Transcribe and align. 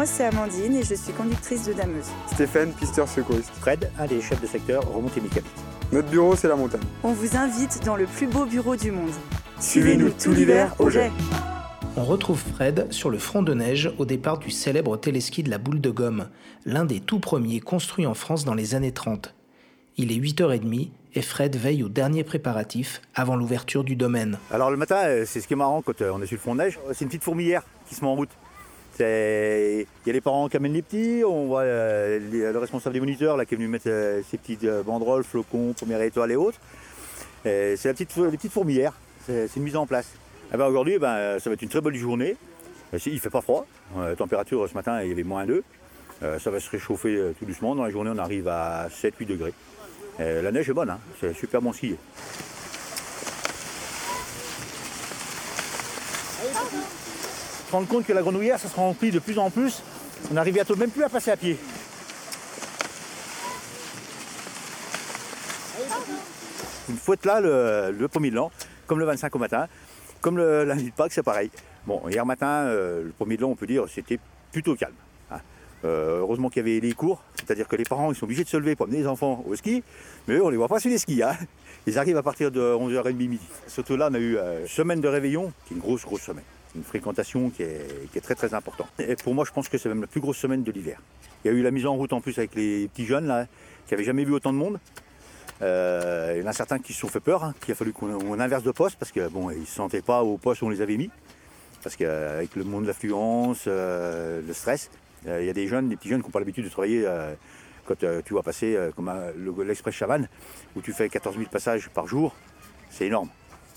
Moi, 0.00 0.06
c'est 0.06 0.24
Amandine 0.24 0.76
et 0.76 0.82
je 0.82 0.94
suis 0.94 1.12
conductrice 1.12 1.66
de 1.66 1.74
dameuse. 1.74 2.06
Stéphane, 2.32 2.72
pisteur 2.72 3.06
secouriste. 3.06 3.50
Fred, 3.60 3.90
un 3.98 4.06
des 4.06 4.22
chefs 4.22 4.40
de 4.40 4.46
secteur 4.46 4.82
remontée 4.90 5.20
mécanique. 5.20 5.52
Notre 5.92 6.08
bureau, 6.08 6.34
c'est 6.36 6.48
la 6.48 6.56
montagne. 6.56 6.80
On 7.02 7.12
vous 7.12 7.36
invite 7.36 7.84
dans 7.84 7.96
le 7.96 8.06
plus 8.06 8.26
beau 8.26 8.46
bureau 8.46 8.76
du 8.76 8.92
monde. 8.92 9.10
Suivez-nous 9.58 10.08
tout 10.12 10.32
l'hiver 10.32 10.74
au 10.78 10.88
jet. 10.88 11.12
On 11.98 12.04
retrouve 12.04 12.40
Fred 12.54 12.90
sur 12.90 13.10
le 13.10 13.18
front 13.18 13.42
de 13.42 13.52
neige 13.52 13.92
au 13.98 14.06
départ 14.06 14.38
du 14.38 14.50
célèbre 14.50 14.96
téléski 14.96 15.42
de 15.42 15.50
la 15.50 15.58
boule 15.58 15.82
de 15.82 15.90
gomme, 15.90 16.28
l'un 16.64 16.86
des 16.86 17.00
tout 17.00 17.20
premiers 17.20 17.60
construits 17.60 18.06
en 18.06 18.14
France 18.14 18.46
dans 18.46 18.54
les 18.54 18.74
années 18.74 18.92
30. 18.92 19.34
Il 19.98 20.12
est 20.12 20.18
8h30 20.18 20.92
et 21.12 21.20
Fred 21.20 21.56
veille 21.56 21.82
aux 21.82 21.90
derniers 21.90 22.24
préparatifs 22.24 23.02
avant 23.14 23.36
l'ouverture 23.36 23.84
du 23.84 23.96
domaine. 23.96 24.38
Alors 24.50 24.70
le 24.70 24.78
matin, 24.78 24.96
euh, 25.04 25.24
c'est 25.26 25.42
ce 25.42 25.46
qui 25.46 25.52
est 25.52 25.56
marrant 25.56 25.82
quand 25.82 26.00
euh, 26.00 26.10
on 26.14 26.22
est 26.22 26.26
sur 26.26 26.36
le 26.36 26.40
front 26.40 26.54
de 26.54 26.60
neige, 26.60 26.78
c'est 26.94 27.02
une 27.02 27.08
petite 27.08 27.24
fourmilière 27.24 27.64
qui 27.86 27.94
se 27.94 28.00
met 28.00 28.06
en 28.06 28.14
route. 28.14 28.30
Il 29.00 29.86
y 30.06 30.10
a 30.10 30.12
les 30.12 30.20
parents 30.20 30.48
qui 30.48 30.56
amènent 30.56 30.72
les 30.72 30.82
petits, 30.82 31.22
on 31.24 31.46
voit 31.46 31.62
euh, 31.62 32.18
le 32.30 32.58
responsable 32.58 32.94
des 32.94 33.00
moniteurs 33.00 33.36
là, 33.36 33.44
qui 33.44 33.54
est 33.54 33.56
venu 33.56 33.68
mettre 33.68 33.88
euh, 33.88 34.20
ses 34.30 34.36
petites 34.36 34.64
euh, 34.64 34.82
banderoles, 34.82 35.24
flocons, 35.24 35.72
première 35.72 36.02
étoile 36.02 36.32
et 36.32 36.36
autres. 36.36 36.58
C'est 37.44 37.84
la 37.84 37.92
petite, 37.94 38.14
les 38.16 38.36
petites 38.36 38.52
fourmilières, 38.52 38.92
c'est 39.26 39.48
une 39.56 39.62
mise 39.62 39.76
en 39.76 39.86
place. 39.86 40.12
Eh 40.52 40.56
ben, 40.56 40.66
Aujourd'hui, 40.66 40.98
ben, 40.98 41.14
euh, 41.14 41.38
ça 41.38 41.48
va 41.48 41.54
être 41.54 41.62
une 41.62 41.68
très 41.68 41.80
belle 41.80 41.94
journée. 41.94 42.36
Il 43.06 43.14
ne 43.14 43.18
fait 43.18 43.30
pas 43.30 43.40
froid, 43.40 43.66
la 43.96 44.16
température 44.16 44.68
ce 44.68 44.74
matin 44.74 45.00
il 45.02 45.08
y 45.08 45.12
avait 45.12 45.22
moins 45.22 45.46
2. 45.46 45.62
Euh, 46.22 46.38
ça 46.40 46.50
va 46.50 46.58
se 46.58 46.68
réchauffer 46.68 47.32
tout 47.38 47.44
doucement. 47.44 47.76
Dans 47.76 47.84
la 47.84 47.90
journée, 47.90 48.10
on 48.12 48.18
arrive 48.18 48.48
à 48.48 48.88
7-8 48.88 49.26
degrés. 49.26 49.54
La 50.18 50.52
neige 50.52 50.68
est 50.68 50.74
bonne, 50.74 50.90
hein. 50.90 50.98
c'est 51.18 51.32
super 51.32 51.62
bon 51.62 51.72
skier. 51.72 51.96
Se 57.70 57.76
rendre 57.76 57.86
compte 57.86 58.04
que 58.04 58.12
la 58.12 58.20
grenouillère, 58.22 58.58
ça 58.58 58.68
se 58.68 58.74
remplit 58.74 59.12
de 59.12 59.20
plus 59.20 59.38
en 59.38 59.48
plus. 59.48 59.80
On 60.28 60.34
n'arrive 60.34 60.54
bientôt 60.54 60.74
même 60.74 60.90
plus 60.90 61.04
à 61.04 61.08
passer 61.08 61.30
à 61.30 61.36
pied. 61.36 61.56
Une 66.88 66.96
fouette 66.96 67.24
là 67.24 67.40
le, 67.40 67.92
le 67.96 68.08
premier 68.08 68.30
de 68.30 68.34
l'an, 68.36 68.50
comme 68.86 68.98
le 68.98 69.04
25 69.04 69.34
au 69.36 69.38
matin, 69.38 69.68
comme 70.20 70.36
le 70.36 70.64
lundi 70.64 70.86
de 70.86 70.90
Pâques, 70.90 71.12
c'est 71.12 71.22
pareil. 71.22 71.50
Bon, 71.86 72.02
hier 72.08 72.26
matin, 72.26 72.46
euh, 72.66 73.04
le 73.04 73.10
premier 73.10 73.36
de 73.36 73.42
l'an, 73.42 73.50
on 73.50 73.54
peut 73.56 73.66
dire, 73.66 73.84
c'était 73.88 74.18
plutôt 74.52 74.74
calme. 74.74 74.94
hein. 75.30 75.38
Euh, 75.84 76.18
heureusement 76.18 76.50
qu'il 76.50 76.66
y 76.66 76.70
avait 76.70 76.80
les 76.80 76.92
cours, 76.92 77.22
c'est-à-dire 77.36 77.68
que 77.68 77.76
les 77.76 77.84
parents 77.84 78.10
ils 78.10 78.16
sont 78.16 78.24
obligés 78.24 78.42
de 78.44 78.48
se 78.48 78.56
lever 78.56 78.74
pour 78.76 78.86
amener 78.86 78.98
les 78.98 79.06
enfants 79.06 79.44
au 79.48 79.54
ski, 79.54 79.82
mais 80.26 80.34
eux, 80.34 80.44
on 80.44 80.50
les 80.50 80.56
voit 80.56 80.68
pas 80.68 80.80
sur 80.80 80.90
les 80.90 80.98
skis. 80.98 81.22
hein. 81.22 81.36
Ils 81.86 81.98
arrivent 81.98 82.18
à 82.18 82.22
partir 82.22 82.50
de 82.50 82.60
11h30 82.60 83.14
midi. 83.14 83.38
Surtout 83.66 83.96
là, 83.96 84.08
on 84.10 84.14
a 84.14 84.18
eu 84.18 84.36
euh, 84.36 84.66
semaine 84.66 85.00
de 85.00 85.08
réveillon, 85.08 85.52
qui 85.66 85.74
est 85.74 85.76
une 85.76 85.82
grosse, 85.82 86.04
grosse 86.04 86.22
semaine. 86.22 86.44
Une 86.76 86.84
fréquentation 86.84 87.50
qui 87.50 87.62
est, 87.62 88.20
très, 88.22 88.34
très 88.34 88.54
importante. 88.54 88.88
Et 89.00 89.16
pour 89.16 89.34
moi, 89.34 89.44
je 89.44 89.50
pense 89.50 89.68
que 89.68 89.76
c'est 89.76 89.88
même 89.88 90.02
la 90.02 90.06
plus 90.06 90.20
grosse 90.20 90.36
semaine 90.36 90.62
de 90.62 90.70
l'hiver. 90.70 91.00
Il 91.44 91.50
y 91.50 91.54
a 91.54 91.56
eu 91.56 91.62
la 91.62 91.70
mise 91.70 91.86
en 91.86 91.96
route 91.96 92.12
en 92.12 92.20
plus 92.20 92.38
avec 92.38 92.54
les 92.54 92.86
petits 92.88 93.06
jeunes, 93.06 93.26
là, 93.26 93.46
qui 93.86 93.94
n'avaient 93.94 94.04
jamais 94.04 94.24
vu 94.24 94.32
autant 94.32 94.52
de 94.52 94.58
monde. 94.58 94.78
Euh, 95.62 96.34
il 96.36 96.42
y 96.42 96.44
en 96.44 96.48
a 96.48 96.52
certains 96.52 96.78
qui 96.78 96.92
se 96.92 97.00
sont 97.00 97.08
fait 97.08 97.20
peur, 97.20 97.44
hein, 97.44 97.54
qu'il 97.60 97.72
a 97.72 97.74
fallu 97.74 97.92
qu'on 97.92 98.12
on 98.12 98.38
inverse 98.38 98.62
de 98.62 98.70
poste, 98.70 98.96
parce 98.98 99.10
que 99.10 99.28
bon, 99.28 99.50
ils 99.50 99.60
ne 99.60 99.64
se 99.64 99.74
sentaient 99.74 100.00
pas 100.00 100.22
au 100.22 100.38
poste 100.38 100.62
où 100.62 100.66
on 100.66 100.70
les 100.70 100.80
avait 100.80 100.96
mis. 100.96 101.10
Parce 101.82 101.96
qu'avec 101.96 102.54
le 102.56 102.64
monde 102.64 102.82
de 102.82 102.88
l'affluence, 102.88 103.64
euh, 103.66 104.40
le 104.46 104.52
stress, 104.52 104.90
euh, 105.26 105.42
il 105.42 105.46
y 105.46 105.50
a 105.50 105.52
des 105.52 105.66
jeunes, 105.66 105.88
des 105.88 105.96
petits 105.96 106.08
jeunes 106.08 106.20
qui 106.20 106.26
n'ont 106.26 106.32
pas 106.32 106.38
l'habitude 106.38 106.64
de 106.64 106.70
travailler 106.70 107.06
quand 107.86 107.96
tu 108.24 108.34
vas 108.34 108.42
passer 108.42 108.78
comme 108.94 109.10
l'Express 109.66 109.94
Chavannes, 109.94 110.28
où 110.76 110.80
tu 110.82 110.92
fais 110.92 111.08
14 111.08 111.36
000 111.36 111.48
passages 111.50 111.88
par 111.88 112.06
jour, 112.06 112.34
c'est 112.90 113.06
énorme. 113.06 113.28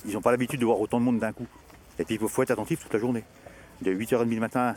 Ils 0.06 0.14
n'ont 0.14 0.22
pas 0.22 0.32
l'habitude 0.32 0.60
de 0.60 0.66
voir 0.66 0.80
autant 0.80 1.00
de 1.00 1.06
monde 1.06 1.20
d'un 1.20 1.32
coup. 1.32 1.48
Et 2.00 2.06
puis 2.06 2.18
il 2.20 2.28
faut 2.28 2.44
être 2.44 2.52
attentif 2.52 2.80
toute 2.82 2.94
la 2.94 3.00
journée. 3.00 3.24
De 3.82 3.94
8h30 3.94 4.34
le 4.34 4.40
matin 4.40 4.76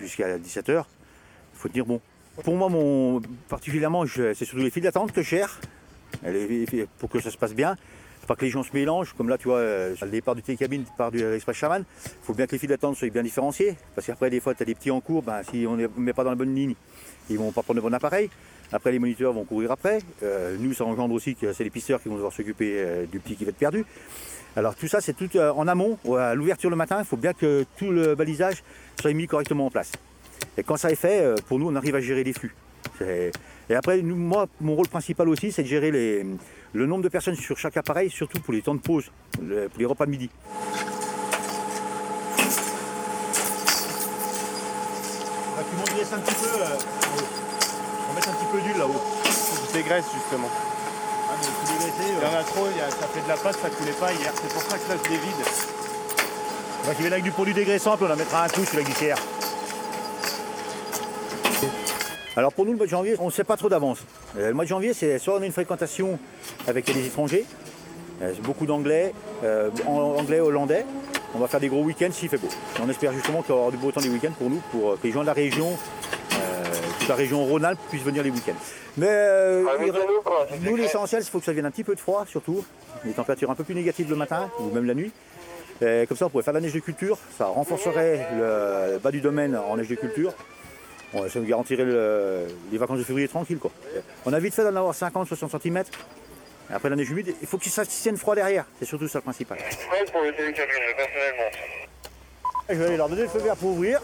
jusqu'à 0.00 0.38
17h, 0.38 0.70
il 0.78 1.58
faut 1.58 1.68
tenir 1.68 1.86
bon. 1.86 2.00
Pour 2.42 2.56
moi, 2.56 2.68
mon, 2.68 3.20
particulièrement, 3.48 4.04
c'est 4.06 4.34
surtout 4.34 4.62
les 4.62 4.70
files 4.70 4.82
d'attente 4.82 5.12
que 5.12 5.22
je 5.22 5.36
pour 6.98 7.08
que 7.08 7.20
ça 7.20 7.30
se 7.30 7.38
passe 7.38 7.54
bien. 7.54 7.76
Faut 8.20 8.26
pas 8.26 8.36
que 8.36 8.44
les 8.44 8.50
gens 8.50 8.62
se 8.62 8.72
mélangent, 8.72 9.12
comme 9.12 9.28
là, 9.28 9.36
tu 9.36 9.48
vois, 9.48 9.58
euh, 9.58 9.94
le 10.00 10.08
départ 10.08 10.34
du 10.34 10.42
télécabine, 10.42 10.84
par 10.96 11.10
du 11.10 11.22
Express 11.22 11.56
Chavannes. 11.56 11.84
Il 12.06 12.24
faut 12.24 12.32
bien 12.32 12.46
que 12.46 12.52
les 12.52 12.58
files 12.58 12.70
d'attente 12.70 12.96
soient 12.96 13.10
bien 13.10 13.22
différenciées, 13.22 13.76
parce 13.94 14.06
qu'après, 14.06 14.30
des 14.30 14.40
fois, 14.40 14.54
tu 14.54 14.62
as 14.62 14.66
des 14.66 14.74
petits 14.74 14.90
en 14.90 15.00
cours, 15.00 15.22
ben, 15.22 15.42
si 15.42 15.66
on 15.68 15.76
ne 15.76 15.82
les 15.82 15.88
met 15.98 16.14
pas 16.14 16.24
dans 16.24 16.30
la 16.30 16.36
bonne 16.36 16.54
ligne, 16.54 16.74
ils 17.28 17.36
vont 17.36 17.52
pas 17.52 17.62
prendre 17.62 17.76
le 17.76 17.82
bon 17.82 17.92
appareil. 17.92 18.30
Après, 18.74 18.90
les 18.90 18.98
moniteurs 18.98 19.32
vont 19.32 19.44
courir 19.44 19.70
après. 19.70 20.00
Euh, 20.24 20.56
nous, 20.58 20.74
ça 20.74 20.84
engendre 20.84 21.14
aussi 21.14 21.36
que 21.36 21.52
c'est 21.52 21.62
les 21.62 21.70
pisteurs 21.70 22.02
qui 22.02 22.08
vont 22.08 22.16
devoir 22.16 22.32
s'occuper 22.32 22.72
euh, 22.74 23.06
du 23.06 23.20
petit 23.20 23.36
qui 23.36 23.44
va 23.44 23.50
être 23.50 23.56
perdu. 23.56 23.84
Alors 24.56 24.74
tout 24.74 24.88
ça, 24.88 25.00
c'est 25.00 25.12
tout 25.12 25.28
euh, 25.36 25.52
en 25.52 25.68
amont, 25.68 25.96
à 26.18 26.34
l'ouverture 26.34 26.70
le 26.70 26.76
matin, 26.76 26.96
il 26.98 27.04
faut 27.04 27.16
bien 27.16 27.32
que 27.34 27.64
tout 27.76 27.92
le 27.92 28.16
balisage 28.16 28.64
soit 29.00 29.12
mis 29.12 29.28
correctement 29.28 29.66
en 29.66 29.70
place. 29.70 29.92
Et 30.58 30.64
quand 30.64 30.76
ça 30.76 30.90
est 30.90 30.96
fait, 30.96 31.40
pour 31.46 31.60
nous, 31.60 31.68
on 31.68 31.76
arrive 31.76 31.94
à 31.94 32.00
gérer 32.00 32.24
les 32.24 32.32
flux. 32.32 32.52
Et 33.00 33.74
après, 33.74 34.02
moi, 34.02 34.48
mon 34.60 34.74
rôle 34.74 34.88
principal 34.88 35.28
aussi, 35.28 35.52
c'est 35.52 35.62
de 35.62 35.68
gérer 35.68 35.90
le 35.92 36.86
nombre 36.86 37.04
de 37.04 37.08
personnes 37.08 37.36
sur 37.36 37.56
chaque 37.56 37.76
appareil, 37.76 38.10
surtout 38.10 38.40
pour 38.40 38.52
les 38.52 38.62
temps 38.62 38.74
de 38.74 38.80
pause, 38.80 39.10
pour 39.36 39.78
les 39.78 39.86
repas 39.86 40.06
de 40.06 40.10
midi. 40.10 40.30
montes 45.76 46.12
un 46.12 46.18
petit 46.18 46.34
peu, 46.34 47.53
on 48.14 48.20
va 48.20 48.26
mettre 48.26 48.28
un 48.28 48.32
petit 48.32 48.52
peu 48.52 48.60
d'huile 48.60 48.78
là-haut. 48.78 49.00
Tu 49.66 49.72
dégraisses 49.72 50.04
justement. 50.14 50.48
Ah, 50.50 51.32
mais 51.40 51.46
tout 51.46 51.72
dégraisser, 51.72 52.12
Il 52.12 52.14
y 52.14 52.24
euh, 52.24 52.28
en 52.36 52.40
a 52.40 52.44
trop, 52.44 52.66
il 52.70 52.76
y 52.78 52.80
a- 52.80 52.90
ça 52.90 53.06
fait 53.12 53.20
de 53.22 53.28
la 53.28 53.36
pâte, 53.36 53.56
ça 53.60 53.70
coulait 53.70 53.92
pas 53.92 54.12
hier. 54.12 54.32
C'est 54.34 54.52
pour 54.52 54.62
ça 54.62 54.78
que 54.78 54.88
là 54.92 54.98
je 55.04 55.10
les 55.10 55.16
vide. 55.16 55.44
on 56.84 56.86
va 56.88 56.94
tirer 56.94 57.08
avec 57.12 57.24
du 57.24 57.30
produit 57.32 57.54
dégraissant, 57.54 57.96
puis 57.96 58.06
on 58.08 58.12
en 58.12 58.16
mettra 58.16 58.44
un 58.44 58.48
coup 58.48 58.64
sur 58.64 58.76
la 58.76 58.82
glissière. 58.84 59.16
Alors 62.36 62.52
pour 62.52 62.64
nous, 62.64 62.72
le 62.72 62.76
mois 62.76 62.86
de 62.86 62.90
janvier, 62.90 63.16
on 63.20 63.26
ne 63.26 63.30
sait 63.30 63.44
pas 63.44 63.56
trop 63.56 63.68
d'avance. 63.68 63.98
Euh, 64.38 64.48
le 64.48 64.54
mois 64.54 64.64
de 64.64 64.68
janvier, 64.68 64.92
c'est 64.92 65.18
soit 65.18 65.34
on 65.38 65.42
a 65.42 65.46
une 65.46 65.52
fréquentation 65.52 66.18
avec 66.66 66.84
des 66.92 67.06
étrangers, 67.06 67.44
euh, 68.22 68.32
beaucoup 68.42 68.66
d'anglais, 68.66 69.12
euh, 69.44 69.70
anglais, 69.86 70.40
hollandais. 70.40 70.84
On 71.36 71.38
va 71.38 71.48
faire 71.48 71.60
des 71.60 71.68
gros 71.68 71.82
week-ends 71.82 72.10
s'il 72.12 72.28
fait 72.28 72.36
beau. 72.38 72.48
Et 72.78 72.80
on 72.84 72.88
espère 72.88 73.12
justement 73.12 73.42
qu'il 73.42 73.54
y 73.54 73.58
aura 73.58 73.70
du 73.70 73.76
beau 73.76 73.90
temps 73.92 74.00
des 74.00 74.08
week-ends 74.08 74.32
pour 74.38 74.50
nous, 74.50 74.60
pour 74.70 74.90
euh, 74.92 74.98
que 75.00 75.06
les 75.06 75.12
gens 75.12 75.22
de 75.22 75.26
la 75.26 75.32
région, 75.32 75.68
euh, 75.68 76.03
la 77.08 77.14
région 77.14 77.44
Rhône-Alpes 77.44 77.78
puissent 77.90 78.02
venir 78.02 78.22
les 78.22 78.30
week-ends. 78.30 78.52
Mais 78.96 79.06
euh, 79.10 79.64
il- 79.80 80.60
nous, 80.70 80.76
l'essentiel, 80.76 81.22
il 81.22 81.28
faut 81.28 81.38
que 81.40 81.44
ça 81.44 81.52
vienne 81.52 81.66
un 81.66 81.70
petit 81.70 81.84
peu 81.84 81.94
de 81.94 82.00
froid, 82.00 82.24
surtout. 82.28 82.64
Les 83.04 83.12
températures 83.12 83.50
un 83.50 83.54
peu 83.54 83.64
plus 83.64 83.74
négatives 83.74 84.08
le 84.08 84.16
matin 84.16 84.50
ou 84.60 84.70
même 84.70 84.86
la 84.86 84.94
nuit. 84.94 85.12
Et 85.82 86.06
comme 86.06 86.16
ça, 86.16 86.26
on 86.26 86.30
pourrait 86.30 86.44
faire 86.44 86.54
la 86.54 86.60
neige 86.60 86.72
de 86.72 86.80
culture. 86.80 87.18
Ça 87.36 87.46
renforcerait 87.46 88.26
le 88.38 88.98
bas 88.98 89.10
du 89.10 89.20
domaine 89.20 89.56
en 89.56 89.76
neige 89.76 89.88
de 89.88 89.96
culture. 89.96 90.32
Bon, 91.12 91.28
ça 91.28 91.38
nous 91.38 91.46
garantirait 91.46 91.84
le- 91.84 92.46
les 92.72 92.78
vacances 92.78 92.98
de 92.98 93.04
février 93.04 93.28
tranquille. 93.28 93.58
Quoi. 93.58 93.70
On 94.26 94.32
a 94.32 94.38
vite 94.38 94.54
fait 94.54 94.62
d'en 94.64 94.74
avoir 94.76 94.94
50-60 94.94 95.50
cm. 95.60 95.82
Après 96.72 96.88
la 96.88 96.96
neige 96.96 97.10
humide, 97.10 97.34
il 97.42 97.46
faut 97.46 97.58
que 97.58 97.68
ça 97.68 97.84
tienne 97.84 98.16
froid 98.16 98.34
derrière. 98.34 98.64
C'est 98.78 98.86
surtout 98.86 99.06
ça 99.06 99.18
le 99.18 99.22
principal. 99.22 99.58
Ouais, 99.58 100.04
pour 100.10 100.22
le 100.22 100.32
télécabine, 100.34 100.74
personnellement. 100.96 101.50
Je 102.70 102.74
vais 102.74 102.84
aller 102.86 102.96
leur 102.96 103.08
donner 103.10 103.22
le 103.22 103.28
feu 103.28 103.40
vert 103.40 103.56
pour 103.56 103.70
ouvrir. 103.72 104.00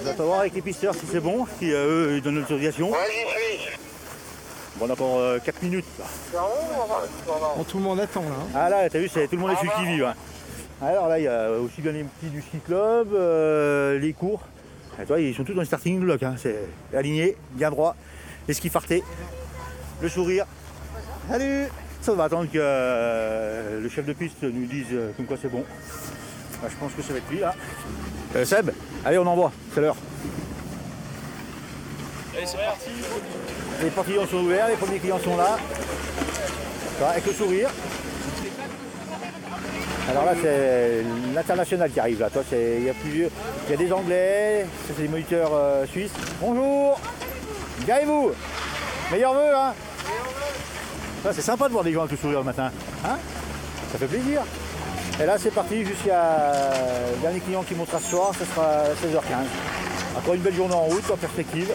On 0.00 0.04
va 0.04 0.24
voir 0.24 0.40
avec 0.40 0.54
les 0.54 0.62
pisteurs 0.62 0.94
si 0.94 1.06
c'est 1.10 1.20
bon, 1.20 1.46
si 1.58 1.72
euh, 1.72 2.08
eux 2.10 2.16
ils 2.16 2.22
donnent 2.22 2.36
l'autorisation. 2.40 2.90
Ouais, 2.90 2.98
j'y 3.10 3.60
suis. 3.60 3.78
Bon, 4.76 4.86
on 4.86 4.90
a 4.90 4.92
encore 4.94 5.42
4 5.44 5.62
minutes. 5.62 5.84
là. 5.98 6.04
Tout 7.68 7.78
le 7.78 7.82
monde 7.84 8.00
attend 8.00 8.22
là. 8.22 8.28
hein. 8.40 8.46
Ah 8.54 8.68
là, 8.70 8.88
t'as 8.90 8.98
vu, 8.98 9.08
c'est 9.08 9.26
tout 9.28 9.36
le 9.36 9.42
monde 9.42 9.50
est 9.52 9.62
le 9.64 9.70
qui-vive. 9.84 10.04
hein. 10.04 10.14
Alors 10.80 11.08
là, 11.08 11.18
il 11.18 11.24
y 11.24 11.28
a 11.28 11.50
aussi 11.52 11.80
bien 11.80 11.92
les 11.92 12.02
petits 12.04 12.30
du 12.30 12.40
ski 12.40 12.58
club, 12.58 13.08
euh, 13.14 13.98
les 13.98 14.12
cours. 14.12 14.40
Et 15.00 15.04
toi, 15.06 15.20
ils 15.20 15.34
sont 15.34 15.44
tous 15.44 15.54
dans 15.54 15.60
le 15.60 15.66
starting 15.66 16.00
block. 16.00 16.22
hein. 16.22 16.34
C'est 16.38 16.56
aligné, 16.96 17.36
bien 17.52 17.70
droit. 17.70 17.94
Les 18.48 18.54
skis 18.54 18.68
fartés, 18.70 19.04
le 20.00 20.08
sourire. 20.08 20.46
Salut 21.30 21.66
Ça, 22.00 22.12
on 22.12 22.16
va 22.16 22.24
attendre 22.24 22.46
que 22.50 22.58
euh, 22.58 23.80
le 23.80 23.88
chef 23.88 24.04
de 24.04 24.12
piste 24.12 24.42
nous 24.42 24.66
dise 24.66 24.86
euh, 24.92 25.12
comme 25.16 25.26
quoi 25.26 25.36
c'est 25.40 25.48
bon. 25.48 25.64
Bah, 26.60 26.68
je 26.68 26.76
pense 26.76 26.92
que 26.92 27.02
ça 27.02 27.12
va 27.12 27.18
être 27.18 27.30
lui 27.30 27.38
là. 27.38 27.54
Euh, 28.34 28.44
Seb, 28.44 28.70
allez, 29.04 29.18
on 29.18 29.26
envoie, 29.26 29.52
c'est 29.74 29.80
l'heure. 29.80 29.96
Allez, 32.36 32.46
c'est 32.46 32.56
parti. 32.56 32.90
Les 33.82 33.90
portes 33.90 34.06
clients 34.06 34.26
sont 34.26 34.36
ouverts, 34.38 34.68
les 34.68 34.76
premiers 34.76 34.98
clients 34.98 35.18
sont 35.22 35.36
là. 35.36 35.58
Avec 37.10 37.26
le 37.26 37.32
sourire. 37.32 37.68
Alors 40.08 40.24
là, 40.24 40.34
c'est 40.40 41.02
l'international 41.34 41.90
qui 41.90 41.98
arrive 41.98 42.20
là. 42.20 42.30
Toi, 42.30 42.42
c'est- 42.48 42.76
il 42.78 42.84
y 42.84 42.90
a 42.90 42.94
plusieurs. 42.94 43.30
Il 43.66 43.70
y 43.72 43.74
a 43.74 43.76
des 43.76 43.92
Anglais, 43.92 44.66
ça 44.86 44.94
c'est 44.96 45.02
des 45.02 45.08
moniteurs 45.08 45.50
euh, 45.52 45.86
suisses. 45.86 46.12
Bonjour 46.40 47.00
Bien 47.84 47.98
et 47.98 48.04
vous 48.04 48.30
Meilleurs 49.10 49.34
vœux, 49.34 49.54
hein 49.56 49.74
Ça, 51.24 51.32
C'est 51.32 51.42
sympa 51.42 51.66
de 51.68 51.72
voir 51.72 51.82
des 51.84 51.92
gens 51.92 52.00
avec 52.00 52.12
le 52.12 52.16
sourire 52.18 52.38
le 52.38 52.44
matin. 52.44 52.70
Hein 53.04 53.16
Ça 53.90 53.98
fait 53.98 54.06
plaisir. 54.06 54.42
Et 55.22 55.26
là, 55.26 55.38
c'est 55.38 55.54
parti 55.54 55.84
jusqu'à 55.84 56.72
le 57.14 57.20
dernier 57.20 57.38
client 57.38 57.62
qui 57.62 57.76
montera 57.76 58.00
ce 58.00 58.10
soir, 58.10 58.34
ce 58.36 58.44
sera 58.44 58.66
à 58.66 58.88
16h15. 58.88 60.18
Encore 60.18 60.34
une 60.34 60.40
belle 60.40 60.54
journée 60.54 60.74
en 60.74 60.86
route, 60.86 61.08
en 61.12 61.16
perspective. 61.16 61.72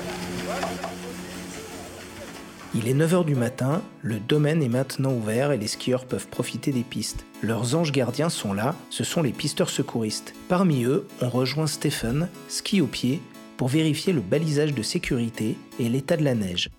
Il 2.76 2.90
est 2.90 2.94
9h 2.94 3.24
du 3.24 3.36
matin, 3.36 3.82
le 4.02 4.20
domaine 4.20 4.62
est 4.62 4.68
maintenant 4.68 5.14
ouvert 5.14 5.54
et 5.54 5.58
les 5.58 5.68
skieurs 5.68 6.04
peuvent 6.06 6.28
profiter 6.28 6.74
des 6.74 6.82
pistes. 6.82 7.26
Leurs 7.42 7.74
anges 7.74 7.94
gardiens 7.94 8.28
sont 8.28 8.52
là, 8.52 8.76
ce 8.90 9.06
sont 9.06 9.22
les 9.22 9.32
pisteurs 9.32 9.70
secouristes. 9.70 10.34
Parmi 10.50 10.84
eux, 10.84 11.08
on 11.22 11.30
rejoint 11.30 11.68
Stephen, 11.68 12.28
ski 12.50 12.82
au 12.82 12.88
pied, 12.88 13.22
pour 13.56 13.70
vérifier 13.70 14.12
le 14.12 14.20
balisage 14.20 14.74
de 14.74 14.84
sécurité 14.84 15.58
et 15.80 15.88
l'état 15.88 16.18
de 16.18 16.26
la 16.26 16.36
neige. 16.36 16.70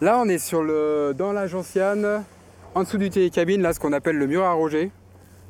Là, 0.00 0.20
on 0.20 0.28
est 0.28 0.38
sur 0.38 0.62
le, 0.62 1.12
dans 1.18 1.32
la 1.32 1.48
gentiane, 1.48 2.22
en 2.76 2.84
dessous 2.84 2.98
du 2.98 3.10
télécabine, 3.10 3.62
là, 3.62 3.72
ce 3.72 3.80
qu'on 3.80 3.92
appelle 3.92 4.16
le 4.16 4.28
mur 4.28 4.44
à 4.44 4.52
Roger. 4.52 4.92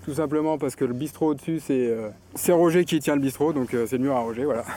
Tout 0.05 0.15
simplement 0.15 0.59
parce 0.59 0.77
que 0.77 0.85
le 0.85 0.93
bistrot 0.93 1.29
au-dessus, 1.29 1.63
c'est 1.65 1.89
euh, 1.89 2.11
Roger 2.55 2.85
qui 2.85 3.01
tient 3.01 3.15
le 3.15 3.23
bistrot, 3.23 3.55
donc 3.55 3.73
euh, 3.73 3.87
c'est 3.89 3.97
le 3.97 4.03
mur 4.03 4.15
à 4.15 4.21
Roger, 4.21 4.45
voilà. 4.45 4.65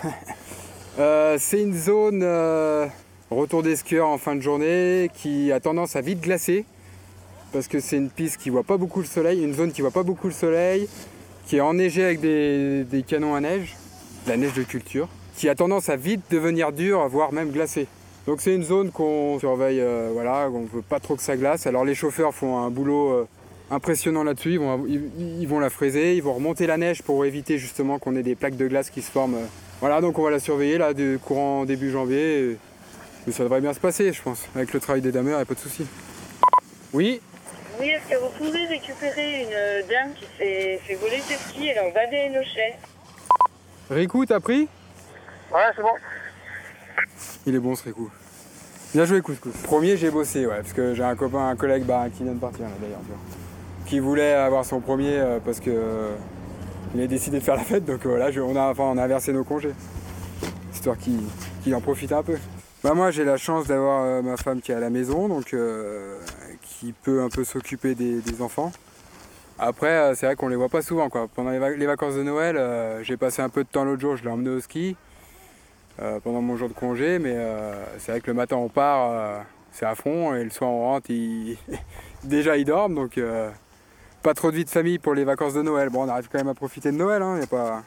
Euh, 1.00 1.38
c'est 1.40 1.62
une 1.62 1.76
zone 1.76 2.26
retour 3.30 3.62
des 3.62 3.76
skieurs 3.76 4.08
en 4.08 4.18
fin 4.18 4.36
de 4.36 4.42
journée 4.42 5.12
qui 5.14 5.52
a 5.52 5.60
tendance 5.60 5.96
à 5.96 6.02
vite 6.02 6.22
glacer 6.22 6.66
parce 7.54 7.68
que 7.68 7.80
c'est 7.80 7.98
une 7.98 8.10
piste 8.10 8.38
qui 8.38 8.50
voit 8.50 8.64
pas 8.64 8.78
beaucoup 8.78 9.02
le 9.02 9.06
soleil, 9.06 9.44
une 9.44 9.54
zone 9.54 9.72
qui 9.72 9.82
voit 9.82 9.92
pas 9.92 10.02
beaucoup 10.02 10.26
le 10.26 10.34
soleil, 10.34 10.90
qui 11.46 11.58
est 11.58 11.62
enneigée 11.62 12.04
avec 12.04 12.20
des, 12.20 13.04
canons 13.06 13.36
à 13.36 13.42
neige, 13.42 13.78
la 14.26 14.38
neige 14.38 14.56
de 14.56 14.64
culture, 14.64 15.08
qui 15.36 15.50
a 15.50 15.54
tendance 15.54 15.88
à 15.90 15.98
vite 15.98 16.22
devenir 16.32 16.72
dure, 16.72 17.08
voire 17.10 17.32
même 17.32 17.52
glacée. 17.52 17.86
Donc 18.26 18.42
c'est 18.42 18.56
une 18.56 18.64
zone 18.64 18.90
qu'on 18.90 19.38
surveille, 19.38 19.84
voilà, 20.14 20.50
on 20.52 20.64
veut 20.64 20.82
pas 20.82 21.00
trop 21.00 21.16
que 21.16 21.22
ça 21.22 21.38
glace. 21.38 21.68
Alors 21.68 21.86
les 21.86 21.94
chauffeurs 21.94 22.34
font 22.34 22.58
un 22.58 22.72
boulot 22.72 23.28
impressionnant 23.72 24.24
là-dessus, 24.24 24.54
ils 24.54 24.60
vont, 24.60 24.86
ils, 24.88 25.10
ils 25.42 25.48
vont 25.48 25.60
la 25.60 25.70
fraiser, 25.70 26.16
ils 26.16 26.24
vont 26.24 26.34
remonter 26.34 26.68
la 26.68 26.78
neige 26.78 27.02
pour 27.04 27.26
éviter 27.26 27.58
justement 27.58 28.00
qu'on 28.00 28.16
ait 28.16 28.24
des 28.24 28.36
plaques 28.36 28.56
de 28.58 28.68
glace 28.68 28.90
qui 28.90 29.02
se 29.02 29.12
forment. 29.12 29.36
euh. 29.36 29.46
Voilà, 29.82 30.02
donc 30.02 30.18
on 30.18 30.24
va 30.24 30.32
la 30.32 30.40
surveiller 30.40 30.78
là 30.78 30.94
du 30.94 31.20
courant 31.24 31.66
début 31.66 31.92
janvier. 31.92 32.52
et- 32.52 32.58
mais 33.26 33.34
ça 33.34 33.44
devrait 33.44 33.60
bien 33.62 33.74
se 33.74 33.80
passer, 33.82 34.14
je 34.14 34.22
pense. 34.22 34.48
Avec 34.56 34.74
le 34.74 34.80
travail 34.80 35.02
des 35.02 35.12
dameurs, 35.12 35.34
il 35.34 35.38
n'y 35.38 35.42
a 35.42 35.46
pas 35.46 35.54
de 35.54 35.60
souci. 35.60 35.86
Oui, 36.94 37.20
Oui, 37.80 37.90
est-ce 37.90 38.10
que 38.10 38.18
vous 38.20 38.30
pouvez 38.38 38.66
récupérer 38.66 39.44
une 39.44 39.54
euh, 39.54 39.82
dame 39.90 40.14
qui 40.16 40.26
s'est 40.38 40.80
fait 40.88 40.96
voler 40.96 41.20
ses 41.20 41.36
skis 41.36 41.68
Elle 41.68 41.78
a 41.78 41.86
invadé 41.88 42.26
une 42.28 42.34
Nochet. 42.34 42.76
Riku, 43.90 44.26
t'as 44.26 44.40
pris? 44.40 44.68
Ouais, 45.54 45.62
c'est 45.76 45.82
bon. 45.82 45.90
Il 47.46 47.54
est 47.56 47.60
bon 47.60 47.76
ce 47.76 47.84
Riku. 47.84 48.10
Bien 48.94 49.06
joué 49.06 49.22
Couscous. 49.22 49.54
Premier 49.64 49.98
j'ai 49.98 50.10
bossé 50.10 50.46
ouais, 50.48 50.56
parce 50.62 50.74
que 50.74 50.94
j'ai 50.96 51.04
un 51.04 51.16
copain, 51.16 51.50
un 51.50 51.56
collègue 51.58 51.84
bah, 51.84 52.06
qui 52.16 52.24
vient 52.24 52.32
de 52.34 52.40
partir 52.40 52.64
là 52.66 52.72
d'ailleurs, 52.82 53.00
tu 53.02 53.08
vois, 53.10 53.18
qui 53.88 54.00
voulait 54.00 54.34
avoir 54.34 54.66
son 54.66 54.80
premier 54.82 55.18
euh, 55.18 55.40
parce 55.44 55.60
que 55.60 55.70
euh, 55.70 56.14
il 56.94 57.02
a 57.02 57.08
décidé 57.08 57.40
de 57.40 57.44
faire 57.44 57.56
la 57.56 57.64
fête 57.64 57.86
donc 57.86 58.06
euh, 58.06 58.10
voilà, 58.10 58.32
je- 58.32 58.42
on, 58.42 58.56
a, 58.56 58.70
enfin, 58.70 58.84
on 58.84 58.98
a 58.98 59.04
inversé 59.04 59.34
nos 59.34 59.44
congés. 59.44 59.74
Histoire 60.74 60.98
qu'il 60.98 61.74
en 61.74 61.82
profite 61.82 62.12
un 62.12 62.22
peu. 62.24 62.38
Bah, 62.84 62.94
moi 62.94 63.10
j'ai 63.12 63.24
la 63.24 63.38
chance 63.38 63.66
d'avoir 63.68 64.22
ma 64.22 64.38
femme 64.38 64.62
qui 64.62 64.72
est 64.72 64.76
à 64.76 64.80
la 64.80 64.90
maison 64.92 65.28
donc 65.28 65.56
qui 66.62 66.94
peut 67.04 67.22
un 67.24 67.30
peu 67.30 67.44
s'occuper 67.44 67.96
des, 67.96 68.42
enfants. 68.42 68.72
Après 69.58 70.14
c'est 70.16 70.28
vrai 70.28 70.36
qu'on 70.36 70.48
les 70.50 70.56
voit 70.56 70.70
pas 70.70 70.82
souvent 70.84 71.10
quoi. 71.10 71.28
Pendant 71.34 71.50
les, 71.50 71.58
va- 71.60 71.72
les 71.72 71.86
vacances 71.88 72.14
de 72.16 72.24
Noël, 72.24 72.58
j'ai 73.04 73.18
passé 73.18 73.42
un 73.42 73.50
peu 73.50 73.64
de 73.64 73.70
temps 73.70 73.84
l'autre 73.84 74.02
jour, 74.02 74.16
je 74.16 74.24
l'ai 74.24 74.30
emmené 74.30 74.50
au 74.52 74.60
ski 74.60 74.96
pendant 76.24 76.42
mon 76.42 76.56
jour 76.56 76.70
de 76.70 76.74
congé, 76.76 77.18
mais 77.18 77.36
c'est 77.98 78.12
vrai 78.12 78.22
que 78.22 78.28
le 78.28 78.36
matin 78.36 78.58
on 78.58 78.70
part, 78.70 79.44
c'est 79.72 79.86
à 79.88 79.96
fond, 79.96 80.36
et 80.36 80.44
le 80.44 80.52
soir 80.52 80.70
on 80.70 80.82
rentre, 80.82 81.10
ils- 81.10 81.58
déjà 82.24 82.56
ils 82.58 82.66
dorment, 82.66 82.94
donc 82.94 83.20
pas 84.28 84.34
trop 84.34 84.52
de 84.52 84.58
vie 84.58 84.66
de 84.66 84.70
famille 84.70 85.00
pour 85.00 85.14
les 85.14 85.24
vacances 85.24 85.54
de 85.54 85.62
Noël. 85.62 85.90
Bon, 85.90 86.04
on 86.06 86.10
arrive 86.10 86.28
quand 86.30 86.38
même 86.38 86.50
à 86.50 86.54
profiter 86.54 86.92
de 86.92 86.98
Noël, 86.98 87.22
hein, 87.22 87.38
y 87.40 87.44
a 87.44 87.48
pas... 87.48 87.82